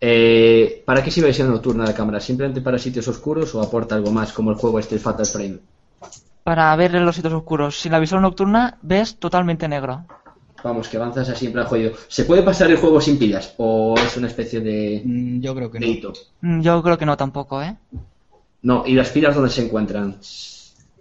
Eh, 0.00 0.82
¿Para 0.86 1.02
qué 1.02 1.10
sirve 1.10 1.26
la 1.26 1.32
visión 1.32 1.50
nocturna 1.50 1.84
de 1.84 1.90
la 1.90 1.96
cámara? 1.96 2.20
¿Simplemente 2.20 2.60
para 2.62 2.78
sitios 2.78 3.06
oscuros 3.08 3.54
o 3.54 3.60
aporta 3.62 3.94
algo 3.94 4.10
más 4.10 4.32
como 4.32 4.50
el 4.50 4.56
juego 4.56 4.78
este, 4.78 4.94
el 4.94 5.00
Fatal 5.00 5.26
Frame? 5.26 5.58
Para 6.42 6.74
ver 6.76 6.94
en 6.94 7.04
los 7.04 7.14
sitios 7.16 7.34
oscuros. 7.34 7.78
Sin 7.78 7.92
la 7.92 7.98
visión 7.98 8.22
nocturna 8.22 8.78
ves 8.82 9.16
totalmente 9.16 9.68
negro. 9.68 10.04
Vamos, 10.64 10.88
que 10.88 10.96
avanzas 10.96 11.28
así 11.28 11.46
en 11.46 11.52
plan 11.52 11.66
jodido. 11.66 11.92
¿Se 12.08 12.24
puede 12.24 12.42
pasar 12.42 12.70
el 12.70 12.76
juego 12.78 13.00
sin 13.00 13.18
pilas 13.18 13.54
o 13.58 13.94
es 13.98 14.16
una 14.16 14.26
especie 14.26 14.60
de 14.60 15.02
Mm, 15.04 15.40
Yo 15.40 15.54
creo 15.54 15.70
que 15.70 15.78
de 15.78 15.86
no. 15.86 15.92
hito? 15.92 16.12
Mm, 16.42 16.60
Yo 16.60 16.82
creo 16.82 16.98
que 16.98 17.06
no 17.06 17.16
tampoco, 17.16 17.62
¿eh? 17.62 17.76
No, 18.62 18.84
¿y 18.86 18.94
las 18.94 19.08
pilas 19.10 19.34
dónde 19.34 19.50
se 19.50 19.64
encuentran? 19.64 20.16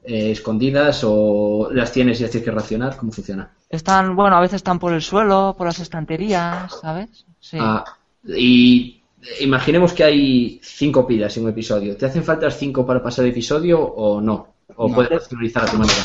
Eh, 0.03 0.31
¿Escondidas 0.31 1.01
o 1.05 1.69
las 1.73 1.91
tienes 1.91 2.19
y 2.19 2.23
las 2.23 2.31
tienes 2.31 2.45
que 2.45 2.55
racionar? 2.55 2.95
¿Cómo 2.95 3.11
funciona? 3.11 3.49
Están, 3.69 4.15
bueno, 4.15 4.37
a 4.37 4.41
veces 4.41 4.55
están 4.57 4.79
por 4.79 4.93
el 4.93 5.01
suelo, 5.01 5.55
por 5.57 5.67
las 5.67 5.79
estanterías, 5.79 6.73
¿sabes? 6.81 7.25
Sí. 7.41 7.57
Ah, 7.59 7.83
y 8.25 9.01
imaginemos 9.41 9.93
que 9.93 10.03
hay 10.03 10.59
cinco 10.63 11.05
pilas 11.07 11.35
en 11.37 11.43
un 11.43 11.49
episodio. 11.49 11.95
¿Te 11.97 12.05
hacen 12.05 12.23
falta 12.23 12.45
las 12.45 12.57
cinco 12.57 12.85
para 12.85 13.01
pasar 13.03 13.25
el 13.25 13.31
episodio 13.31 13.81
o 13.81 14.21
no? 14.21 14.47
¿O 14.75 14.87
No. 14.87 14.95
puedes 14.95 15.11
racionalizar 15.11 15.63
a 15.63 15.71
tu 15.71 15.77
manera? 15.77 15.99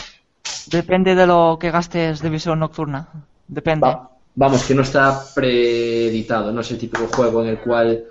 Depende 0.66 1.14
de 1.14 1.26
lo 1.26 1.58
que 1.60 1.70
gastes 1.70 2.20
de 2.22 2.30
visión 2.30 2.58
nocturna. 2.58 3.08
Depende. 3.46 3.86
Va- 3.86 4.10
vamos, 4.34 4.64
que 4.64 4.74
no 4.74 4.82
está 4.82 5.22
preeditado, 5.34 6.52
no 6.52 6.60
es 6.62 6.70
el 6.70 6.78
típico 6.78 7.06
juego 7.08 7.42
en 7.42 7.48
el 7.50 7.58
cual 7.58 8.04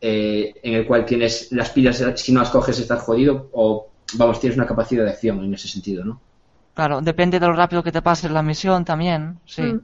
eh, 0.00 0.54
en 0.62 0.74
el 0.74 0.86
cual 0.86 1.04
tienes 1.04 1.52
las 1.52 1.70
pilas, 1.70 2.02
si 2.16 2.32
no 2.32 2.40
las 2.40 2.50
coges 2.50 2.78
estás 2.78 3.02
jodido, 3.02 3.50
o 3.52 3.88
vamos, 4.14 4.40
tienes 4.40 4.56
una 4.56 4.66
capacidad 4.66 5.04
de 5.04 5.10
acción 5.10 5.44
en 5.44 5.54
ese 5.54 5.68
sentido, 5.68 6.04
¿no? 6.04 6.20
Claro, 6.74 7.00
depende 7.02 7.38
de 7.38 7.46
lo 7.46 7.52
rápido 7.52 7.82
que 7.82 7.92
te 7.92 8.00
pases 8.02 8.30
la 8.30 8.42
misión 8.42 8.84
también, 8.84 9.38
sí. 9.46 9.62
Mm. 9.62 9.80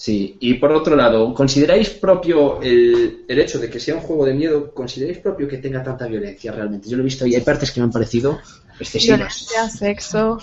Sí, 0.00 0.36
y 0.38 0.54
por 0.54 0.70
otro 0.70 0.94
lado, 0.94 1.34
¿consideráis 1.34 1.90
propio 1.90 2.62
el, 2.62 3.24
el 3.26 3.38
hecho 3.40 3.58
de 3.58 3.68
que 3.68 3.80
sea 3.80 3.96
un 3.96 4.00
juego 4.00 4.24
de 4.26 4.32
miedo, 4.34 4.72
consideráis 4.72 5.18
propio 5.18 5.48
que 5.48 5.58
tenga 5.58 5.82
tanta 5.82 6.06
violencia 6.06 6.52
realmente? 6.52 6.88
Yo 6.88 6.96
lo 6.96 7.02
he 7.02 7.04
visto 7.04 7.26
y 7.26 7.34
hay 7.34 7.40
partes 7.40 7.72
que 7.72 7.80
me 7.80 7.84
han 7.84 7.90
parecido 7.92 8.38
excesivas. 8.78 9.18
Violencia, 9.18 9.68
sexo. 9.68 10.38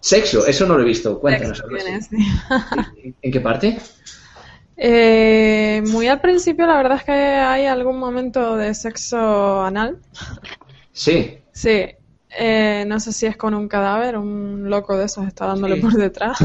Sexo, 0.00 0.46
eso 0.46 0.66
no 0.66 0.76
lo 0.76 0.82
he 0.82 0.86
visto, 0.86 1.20
cuéntanos. 1.20 1.58
Sexo. 1.58 2.16
¿En, 2.96 3.14
en 3.20 3.32
qué 3.32 3.40
parte? 3.40 3.78
Eh, 4.76 5.82
muy 5.86 6.06
al 6.08 6.20
principio, 6.20 6.66
la 6.66 6.76
verdad 6.76 6.98
es 6.98 7.04
que 7.04 7.12
hay 7.12 7.66
algún 7.66 7.98
momento 7.98 8.56
de 8.56 8.74
sexo 8.74 9.60
anal. 9.62 9.98
Sí, 10.92 11.38
Sí, 11.52 11.84
eh, 12.38 12.84
no 12.86 13.00
sé 13.00 13.12
si 13.12 13.26
es 13.26 13.36
con 13.36 13.54
un 13.54 13.68
cadáver, 13.68 14.16
un 14.16 14.70
loco 14.70 14.96
de 14.96 15.06
esos 15.06 15.26
está 15.26 15.46
dándole 15.46 15.76
Sí. 15.76 15.80
por 15.80 15.94
detrás. 15.94 16.38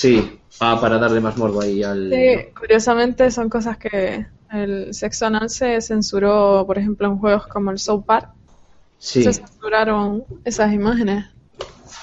Sí. 0.00 0.40
Ah, 0.60 0.78
para 0.80 0.98
darle 0.98 1.20
más 1.20 1.36
morbo 1.36 1.60
ahí 1.62 1.82
al... 1.82 2.10
Sí, 2.10 2.16
curiosamente 2.58 3.30
son 3.30 3.48
cosas 3.48 3.76
que 3.78 4.26
el 4.50 4.94
sexo 4.94 5.26
anal 5.26 5.50
se 5.50 5.80
censuró, 5.80 6.64
por 6.66 6.78
ejemplo, 6.78 7.08
en 7.08 7.18
juegos 7.18 7.46
como 7.48 7.70
el 7.70 7.78
South 7.78 8.04
Park. 8.06 8.30
Sí, 8.98 9.22
Se 9.22 9.32
censuraron 9.32 10.24
esas 10.44 10.72
imágenes. 10.72 11.26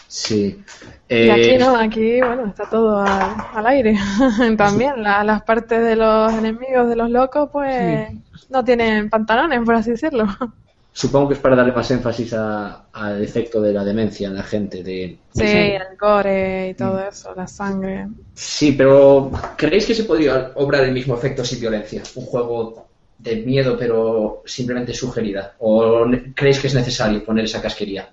sí. 0.07 0.63
Y 1.19 1.29
aquí 1.29 1.51
Eh, 1.51 1.57
no, 1.57 1.75
aquí, 1.75 2.19
bueno, 2.19 2.47
está 2.47 2.67
todo 2.69 2.99
al, 3.01 3.35
al 3.53 3.67
aire. 3.67 3.97
También 4.57 5.03
la- 5.03 5.23
las 5.23 5.43
partes 5.43 5.81
de 5.83 5.95
los 5.95 6.31
enemigos, 6.33 6.89
de 6.89 6.95
los 6.95 7.09
locos, 7.09 7.49
pues 7.51 8.09
no 8.49 8.63
tienen 8.63 9.09
pantalones, 9.09 9.61
por 9.63 9.75
así 9.75 9.91
decirlo. 9.91 10.25
Supongo 10.93 11.29
que 11.29 11.33
es 11.35 11.39
para 11.39 11.55
darle 11.55 11.71
más 11.71 11.89
énfasis 11.89 12.33
a- 12.33 12.85
al 12.91 13.23
efecto 13.23 13.61
de 13.61 13.71
la 13.73 13.83
demencia 13.85 14.27
en 14.27 14.35
la 14.35 14.43
gente. 14.43 14.83
De... 14.83 15.17
Sí, 15.33 15.43
el 15.45 15.97
gore 15.99 16.69
y 16.69 16.73
todo 16.73 16.99
eso, 16.99 17.33
la 17.35 17.47
sangre. 17.47 18.07
Sí, 18.33 18.73
pero 18.73 19.31
¿creéis 19.57 19.85
que 19.85 19.95
se 19.95 20.03
podría 20.03 20.51
obrar 20.55 20.83
el 20.83 20.91
mismo 20.93 21.15
efecto 21.15 21.45
sin 21.45 21.61
violencia? 21.61 22.03
Un 22.15 22.25
juego 22.25 22.87
de 23.17 23.37
miedo 23.37 23.77
pero 23.77 24.41
simplemente 24.45 24.93
sugerida. 24.93 25.53
¿O 25.59 26.05
creéis 26.35 26.59
que 26.59 26.67
es 26.67 26.75
necesario 26.75 27.23
poner 27.23 27.45
esa 27.45 27.61
casquería? 27.61 28.09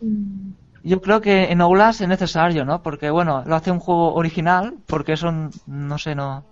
Mm. 0.00 0.50
Yo 0.82 1.00
creo 1.02 1.20
que 1.20 1.44
en 1.44 1.60
Outlast 1.60 2.00
es 2.00 2.08
necesario, 2.08 2.64
¿no? 2.64 2.82
Porque, 2.82 3.10
bueno, 3.10 3.44
lo 3.46 3.54
hace 3.54 3.70
un 3.70 3.80
juego 3.80 4.14
original, 4.14 4.74
porque 4.86 5.12
eso, 5.12 5.30
no 5.66 5.98
sé, 5.98 6.14
no... 6.14 6.42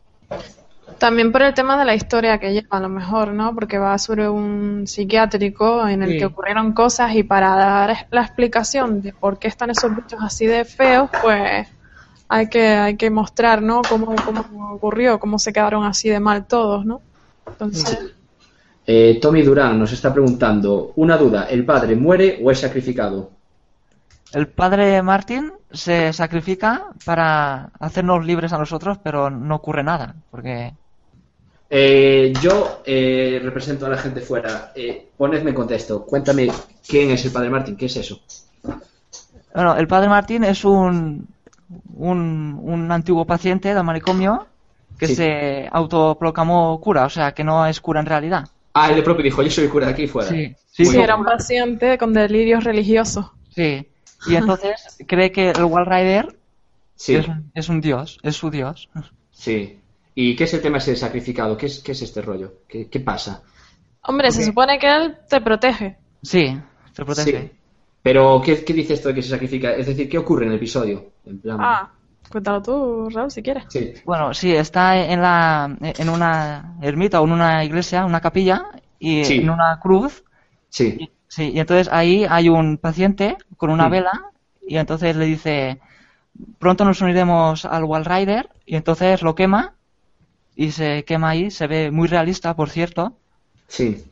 También 0.99 1.31
por 1.31 1.43
el 1.43 1.55
tema 1.55 1.79
de 1.79 1.85
la 1.85 1.95
historia 1.95 2.39
que 2.39 2.53
lleva, 2.53 2.79
a 2.79 2.81
lo 2.81 2.89
mejor, 2.89 3.29
¿no? 3.33 3.55
Porque 3.55 3.79
va 3.79 3.99
sobre 3.99 4.29
un 4.29 4.85
psiquiátrico 4.87 5.87
en 5.87 6.03
el 6.03 6.13
Sí. 6.13 6.19
que 6.19 6.25
ocurrieron 6.27 6.73
cosas 6.73 7.15
y 7.15 7.23
para 7.23 7.55
dar 7.55 8.07
la 8.11 8.23
explicación 8.23 9.01
de 9.03 9.13
por 9.13 9.39
qué 9.39 9.49
están 9.49 9.71
esos 9.71 9.95
bichos 9.95 10.19
así 10.23 10.47
de 10.47 10.65
feos, 10.65 11.09
pues 11.23 11.69
hay 12.29 12.49
que, 12.49 12.69
hay 12.69 12.97
que 12.97 13.11
mostrar, 13.11 13.63
¿no? 13.63 13.83
Cómo, 13.89 14.15
cómo 14.25 14.73
ocurrió, 14.73 15.21
cómo 15.21 15.39
se 15.39 15.53
quedaron 15.53 15.85
así 15.85 16.09
de 16.09 16.21
mal 16.21 16.47
todos, 16.47 16.85
¿no? 16.85 17.01
Entonces, 17.47 17.99
Eh, 18.91 19.19
Tommy 19.21 19.43
Durán 19.43 19.79
nos 19.79 19.93
está 19.93 20.13
preguntando, 20.15 20.93
una 20.97 21.19
duda, 21.19 21.45
¿el 21.51 21.65
padre 21.67 21.95
muere 21.95 22.41
o 22.43 22.51
es 22.51 22.59
sacrificado? 22.61 23.31
El 24.33 24.49
padre 24.49 25.03
Martin 25.03 25.53
se 25.73 26.13
sacrifica 26.13 26.87
para 27.05 27.71
hacernos 27.79 28.25
libres 28.25 28.53
a 28.53 28.59
nosotros, 28.59 28.99
pero 29.03 29.31
no 29.31 29.57
ocurre 29.57 29.83
nada, 29.83 30.15
porque... 30.31 30.73
Eh, 31.71 32.33
yo 32.41 32.81
eh, 32.87 33.41
represento 33.43 33.85
a 33.85 33.91
la 33.91 33.99
gente 33.99 34.21
fuera. 34.23 34.73
Eh, 34.75 35.09
ponedme 35.19 35.51
en 35.51 35.57
contexto. 35.57 36.03
Cuéntame 36.07 36.49
quién 36.87 37.11
es 37.11 37.23
el 37.27 37.31
padre 37.33 37.51
Martín. 37.51 37.77
¿Qué 37.77 37.87
es 37.87 37.97
eso? 37.97 38.21
Bueno, 39.55 39.77
el 39.77 39.87
padre 39.87 40.09
Martín 40.09 40.45
es 40.45 40.65
un, 40.65 41.27
un, 41.97 42.59
un 42.63 42.91
antiguo 42.93 43.27
paciente 43.27 43.75
del 43.75 43.85
manicomio 43.85 44.47
que 44.99 45.09
Sí. 45.09 45.15
se 45.17 45.69
autoproclamó 45.71 46.81
cura, 46.81 47.05
o 47.05 47.11
sea, 47.11 47.33
que 47.33 47.45
no 47.45 47.67
es 47.67 47.81
cura 47.81 48.01
en 48.01 48.07
realidad. 48.07 48.49
Ah, 48.73 48.91
él 48.91 49.03
propio 49.03 49.25
dijo, 49.25 49.43
yo 49.43 49.51
soy 49.51 49.65
el 49.65 49.71
cura 49.71 49.87
de 49.87 49.93
aquí 49.93 50.07
fuera. 50.07 50.29
Sí, 50.29 50.55
sí, 50.71 50.85
bien. 50.85 51.01
era 51.03 51.17
un 51.17 51.25
paciente 51.25 51.99
con 51.99 52.13
delirios 52.15 52.65
religiosos. 52.65 53.27
Sí. 53.55 53.87
Y 54.27 54.35
entonces 54.35 54.99
cree 55.07 55.31
que 55.33 55.51
el 55.51 55.65
Wall 55.65 55.87
Rider 55.87 56.37
Sí, 56.97 57.15
es, 57.15 57.29
un- 57.29 57.51
es 57.55 57.69
un 57.69 57.81
dios, 57.81 58.19
es 58.23 58.37
su 58.37 58.51
dios. 58.51 58.89
sí. 59.31 59.79
¿Y 60.15 60.35
qué 60.35 60.45
es 60.45 60.55
el 60.55 60.61
tema 60.61 60.79
ese 60.79 60.91
de 60.91 60.97
sacrificado? 60.97 61.57
¿Qué 61.57 61.67
es, 61.67 61.79
qué 61.79 61.93
es 61.93 62.03
este 62.03 62.21
rollo? 62.23 62.55
¿Qué, 62.67 62.89
qué 62.89 62.99
pasa? 62.99 63.41
Hombre, 64.03 64.33
se 64.33 64.45
supone 64.45 64.77
que 64.77 64.93
él 64.93 65.17
te 65.29 65.41
protege. 65.41 65.97
Sí, 66.23 66.59
se 66.93 67.05
protege. 67.05 67.41
Sí. 67.43 67.51
Pero, 68.03 68.43
¿qué, 68.45 68.65
¿qué 68.65 68.73
dice 68.73 68.95
esto 68.95 69.09
de 69.11 69.15
que 69.15 69.23
se 69.23 69.29
sacrifica? 69.29 69.71
Es 69.77 69.87
decir, 69.87 70.09
¿qué 70.09 70.19
ocurre 70.19 70.45
en 70.47 70.51
el 70.51 70.57
episodio? 70.57 71.13
En 71.25 71.39
plan... 71.41 71.59
Ah, 71.61 71.93
cuéntalo 72.29 72.61
tú, 72.61 73.09
Raúl, 73.11 73.31
si 73.31 73.43
quieres. 73.45 73.65
Sí. 73.69 73.93
Bueno, 74.05 74.35
sí, 74.35 74.53
está 74.53 74.97
en 75.07 75.23
la 75.23 75.77
en 75.81 76.09
una 76.09 76.75
ermita 76.83 77.21
o 77.21 77.25
en 77.25 77.33
una 77.35 77.65
iglesia, 77.65 78.05
una 78.05 78.21
capilla 78.21 78.65
y 78.99 79.25
Sí. 79.25 79.35
en 79.39 79.51
una 79.51 79.79
cruz. 79.81 80.25
Sí. 80.69 80.97
Y- 80.99 81.11
Sí, 81.29 81.51
y 81.55 81.61
entonces 81.61 81.89
ahí 81.93 82.25
hay 82.29 82.49
un 82.49 82.79
paciente 82.79 83.37
con 83.57 83.71
una 83.71 83.89
Mm. 83.89 83.93
vela 83.93 84.13
y 84.67 84.77
entonces 84.79 85.15
le 85.17 85.27
dice, 85.27 85.79
pronto 86.59 86.85
nos 86.85 87.01
uniremos 87.01 87.65
al 87.65 87.85
Wall 87.85 88.05
Rider 88.05 88.49
y 88.67 88.77
entonces 88.77 89.23
lo 89.23 89.35
quema 89.35 89.75
y 90.57 90.71
se 90.73 91.05
quema 91.05 91.31
ahí, 91.31 91.51
se 91.51 91.67
ve 91.67 91.91
muy 91.91 92.09
realista, 92.09 92.57
por 92.57 92.71
cierto, 92.71 93.17
Sí. 93.69 94.05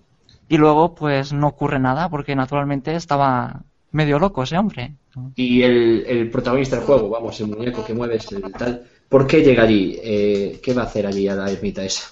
y 0.49 0.57
luego 0.59 0.95
pues 0.95 1.33
no 1.33 1.49
ocurre 1.49 1.79
nada 1.79 2.09
porque 2.09 2.37
naturalmente 2.37 2.95
estaba 2.95 3.63
medio 3.93 4.19
loco 4.19 4.43
ese 4.43 4.59
hombre. 4.59 4.95
Y 5.35 5.63
el, 5.63 6.05
el 6.07 6.31
protagonista 6.31 6.77
del 6.77 6.85
juego, 6.85 7.09
vamos, 7.09 7.41
el 7.41 7.49
muñeco 7.49 7.85
que 7.85 7.95
mueves, 7.95 8.31
el 8.33 8.53
tal, 8.53 8.87
¿por 9.09 9.27
qué 9.27 9.43
llega 9.43 9.63
allí? 9.63 9.99
Eh, 10.03 10.61
¿Qué 10.63 10.75
va 10.75 10.83
a 10.83 10.87
hacer 10.87 11.07
allí 11.07 11.27
a 11.29 11.35
la 11.35 11.51
ermita 11.51 11.83
esa? 11.85 12.11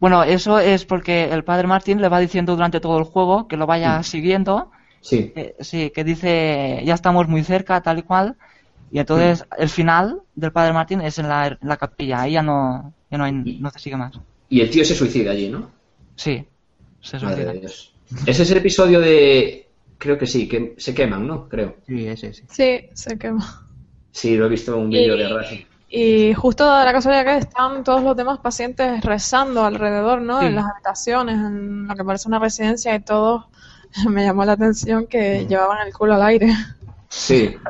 Bueno, 0.00 0.22
eso 0.24 0.58
es 0.58 0.84
porque 0.84 1.24
el 1.32 1.42
padre 1.44 1.66
Martín 1.66 2.00
le 2.00 2.08
va 2.08 2.18
diciendo 2.20 2.54
durante 2.54 2.80
todo 2.80 2.98
el 2.98 3.04
juego 3.04 3.48
que 3.48 3.56
lo 3.56 3.66
vaya 3.66 4.02
siguiendo 4.02 4.70
Sí. 5.00 5.32
Eh, 5.36 5.54
sí, 5.60 5.90
que 5.94 6.02
dice, 6.02 6.82
ya 6.84 6.94
estamos 6.94 7.28
muy 7.28 7.44
cerca, 7.44 7.80
tal 7.80 7.98
y 8.00 8.02
cual. 8.02 8.34
Y 8.90 8.98
entonces 8.98 9.44
el 9.56 9.68
final 9.68 10.20
del 10.34 10.50
Padre 10.50 10.72
Martín 10.72 11.00
es 11.00 11.18
en 11.20 11.28
la, 11.28 11.46
en 11.46 11.58
la 11.60 11.76
capilla, 11.76 12.22
ahí 12.22 12.32
ya 12.32 12.42
no, 12.42 12.92
ya 13.10 13.18
no, 13.18 13.24
hay- 13.24 13.32
no 13.32 13.70
se 13.70 13.78
sigue 13.78 13.96
más. 13.96 14.18
Y 14.48 14.60
el 14.62 14.70
tío 14.70 14.84
se 14.84 14.96
suicida 14.96 15.30
allí, 15.30 15.48
¿no? 15.48 15.70
Sí, 16.16 16.44
se 17.00 17.18
Madre 17.18 17.34
suicida. 17.36 17.52
de 17.52 17.60
Dios. 17.60 17.94
Ese 18.26 18.42
es 18.42 18.50
el 18.50 18.58
episodio 18.58 19.00
de... 19.00 19.68
Creo 19.98 20.18
que 20.18 20.26
sí, 20.26 20.48
que 20.48 20.74
se 20.76 20.92
queman, 20.94 21.24
¿no? 21.26 21.48
Creo. 21.48 21.76
Sí, 21.86 22.06
ese, 22.08 22.32
sí. 22.34 22.42
Sí, 22.50 22.80
se 22.92 23.16
quema. 23.16 23.64
Sí, 24.10 24.34
lo 24.36 24.46
he 24.46 24.48
visto 24.48 24.74
en 24.74 24.80
un 24.82 24.90
vídeo 24.90 25.14
Y- 25.14 25.18
de 25.18 25.28
Racing. 25.28 25.64
Y 25.88 26.34
justo 26.34 26.64
da 26.66 26.84
la 26.84 26.92
casualidad 26.92 27.24
que 27.24 27.36
están 27.38 27.84
todos 27.84 28.02
los 28.02 28.16
demás 28.16 28.38
pacientes 28.40 29.04
rezando 29.04 29.64
alrededor, 29.64 30.20
¿no? 30.20 30.40
Sí. 30.40 30.46
En 30.46 30.56
las 30.56 30.64
habitaciones, 30.66 31.36
en 31.36 31.86
lo 31.86 31.94
que 31.94 32.04
parece 32.04 32.28
una 32.28 32.38
residencia 32.40 32.94
y 32.94 33.00
todos. 33.00 33.44
Me 34.08 34.24
llamó 34.24 34.44
la 34.44 34.52
atención 34.52 35.06
que 35.06 35.46
llevaban 35.48 35.86
el 35.86 35.92
culo 35.94 36.14
al 36.14 36.22
aire. 36.22 36.52
Sí. 37.08 37.56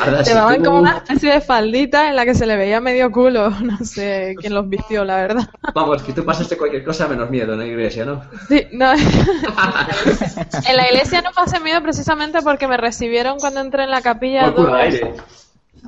Ahora, 0.00 0.24
si 0.24 0.30
Llevaban 0.30 0.56
tú- 0.58 0.64
como 0.64 0.78
una 0.80 0.96
especie 0.96 1.32
de 1.32 1.40
faldita 1.40 2.08
en 2.08 2.16
la 2.16 2.24
que 2.24 2.34
se 2.34 2.44
le 2.46 2.56
veía 2.56 2.80
medio 2.80 3.10
culo. 3.12 3.50
No 3.62 3.78
sé 3.84 4.34
quién 4.40 4.54
los 4.54 4.68
vistió, 4.68 5.04
la 5.04 5.16
verdad. 5.16 5.48
Vamos, 5.74 6.02
que 6.02 6.12
tú 6.12 6.24
pasaste 6.24 6.56
cualquier 6.56 6.84
cosa 6.84 7.06
menos 7.08 7.30
miedo 7.30 7.52
en 7.52 7.58
la 7.60 7.66
iglesia, 7.66 8.04
¿no? 8.04 8.22
Sí, 8.48 8.66
no. 8.72 8.92
en 8.92 10.76
la 10.76 10.86
iglesia 10.88 11.22
no 11.22 11.30
pasé 11.34 11.60
miedo 11.60 11.82
precisamente 11.82 12.42
porque 12.42 12.66
me 12.68 12.76
recibieron 12.76 13.38
cuando 13.38 13.60
entré 13.60 13.84
en 13.84 13.90
la 13.90 14.02
capilla 14.02 14.44
Por 14.46 14.54
culo 14.54 14.68
dos, 14.70 14.74
al 14.76 14.80
aire. 14.82 15.14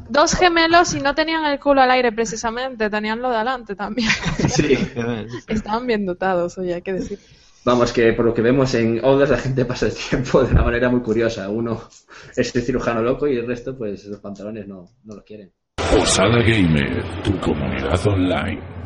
Dos 0.09 0.35
gemelos 0.35 0.95
y 0.95 1.01
no 1.01 1.15
tenían 1.15 1.45
el 1.45 1.59
culo 1.59 1.83
al 1.83 1.91
aire 1.91 2.13
precisamente, 2.13 2.91
tenían 2.91 3.21
lo 3.21 3.31
de 3.31 3.37
adelante 3.37 3.75
también. 3.75 4.09
Sí. 4.49 4.77
Estaban 5.47 5.87
bien 5.87 6.07
dotados, 6.07 6.57
oye, 6.59 6.75
hay 6.75 6.83
que 6.83 6.95
decir. 6.95 7.19
Vamos, 7.65 7.93
que 7.93 8.13
por 8.15 8.25
lo 8.25 8.35
que 8.35 8.41
vemos 8.41 8.73
en 8.75 9.05
Outlast 9.05 9.33
la 9.33 9.39
gente 9.39 9.65
pasa 9.65 9.87
el 9.87 9.95
tiempo 9.95 10.43
de 10.43 10.53
una 10.53 10.63
manera 10.63 10.89
muy 10.89 11.01
curiosa. 11.01 11.49
Uno 11.51 11.83
es 12.35 12.57
el 12.57 12.63
cirujano 12.63 13.03
loco 13.03 13.29
y 13.29 13.37
el 13.37 13.47
resto, 13.47 13.77
pues 13.77 14.07
los 14.07 14.21
pantalones 14.21 14.67
no, 14.67 14.89
no 15.05 15.15
los 15.15 15.25
quieren. 15.25 15.53
Osada 16.01 16.43
Gamer, 16.43 17.23
tu 17.23 17.39
comunidad 17.41 18.07
online. 18.07 18.78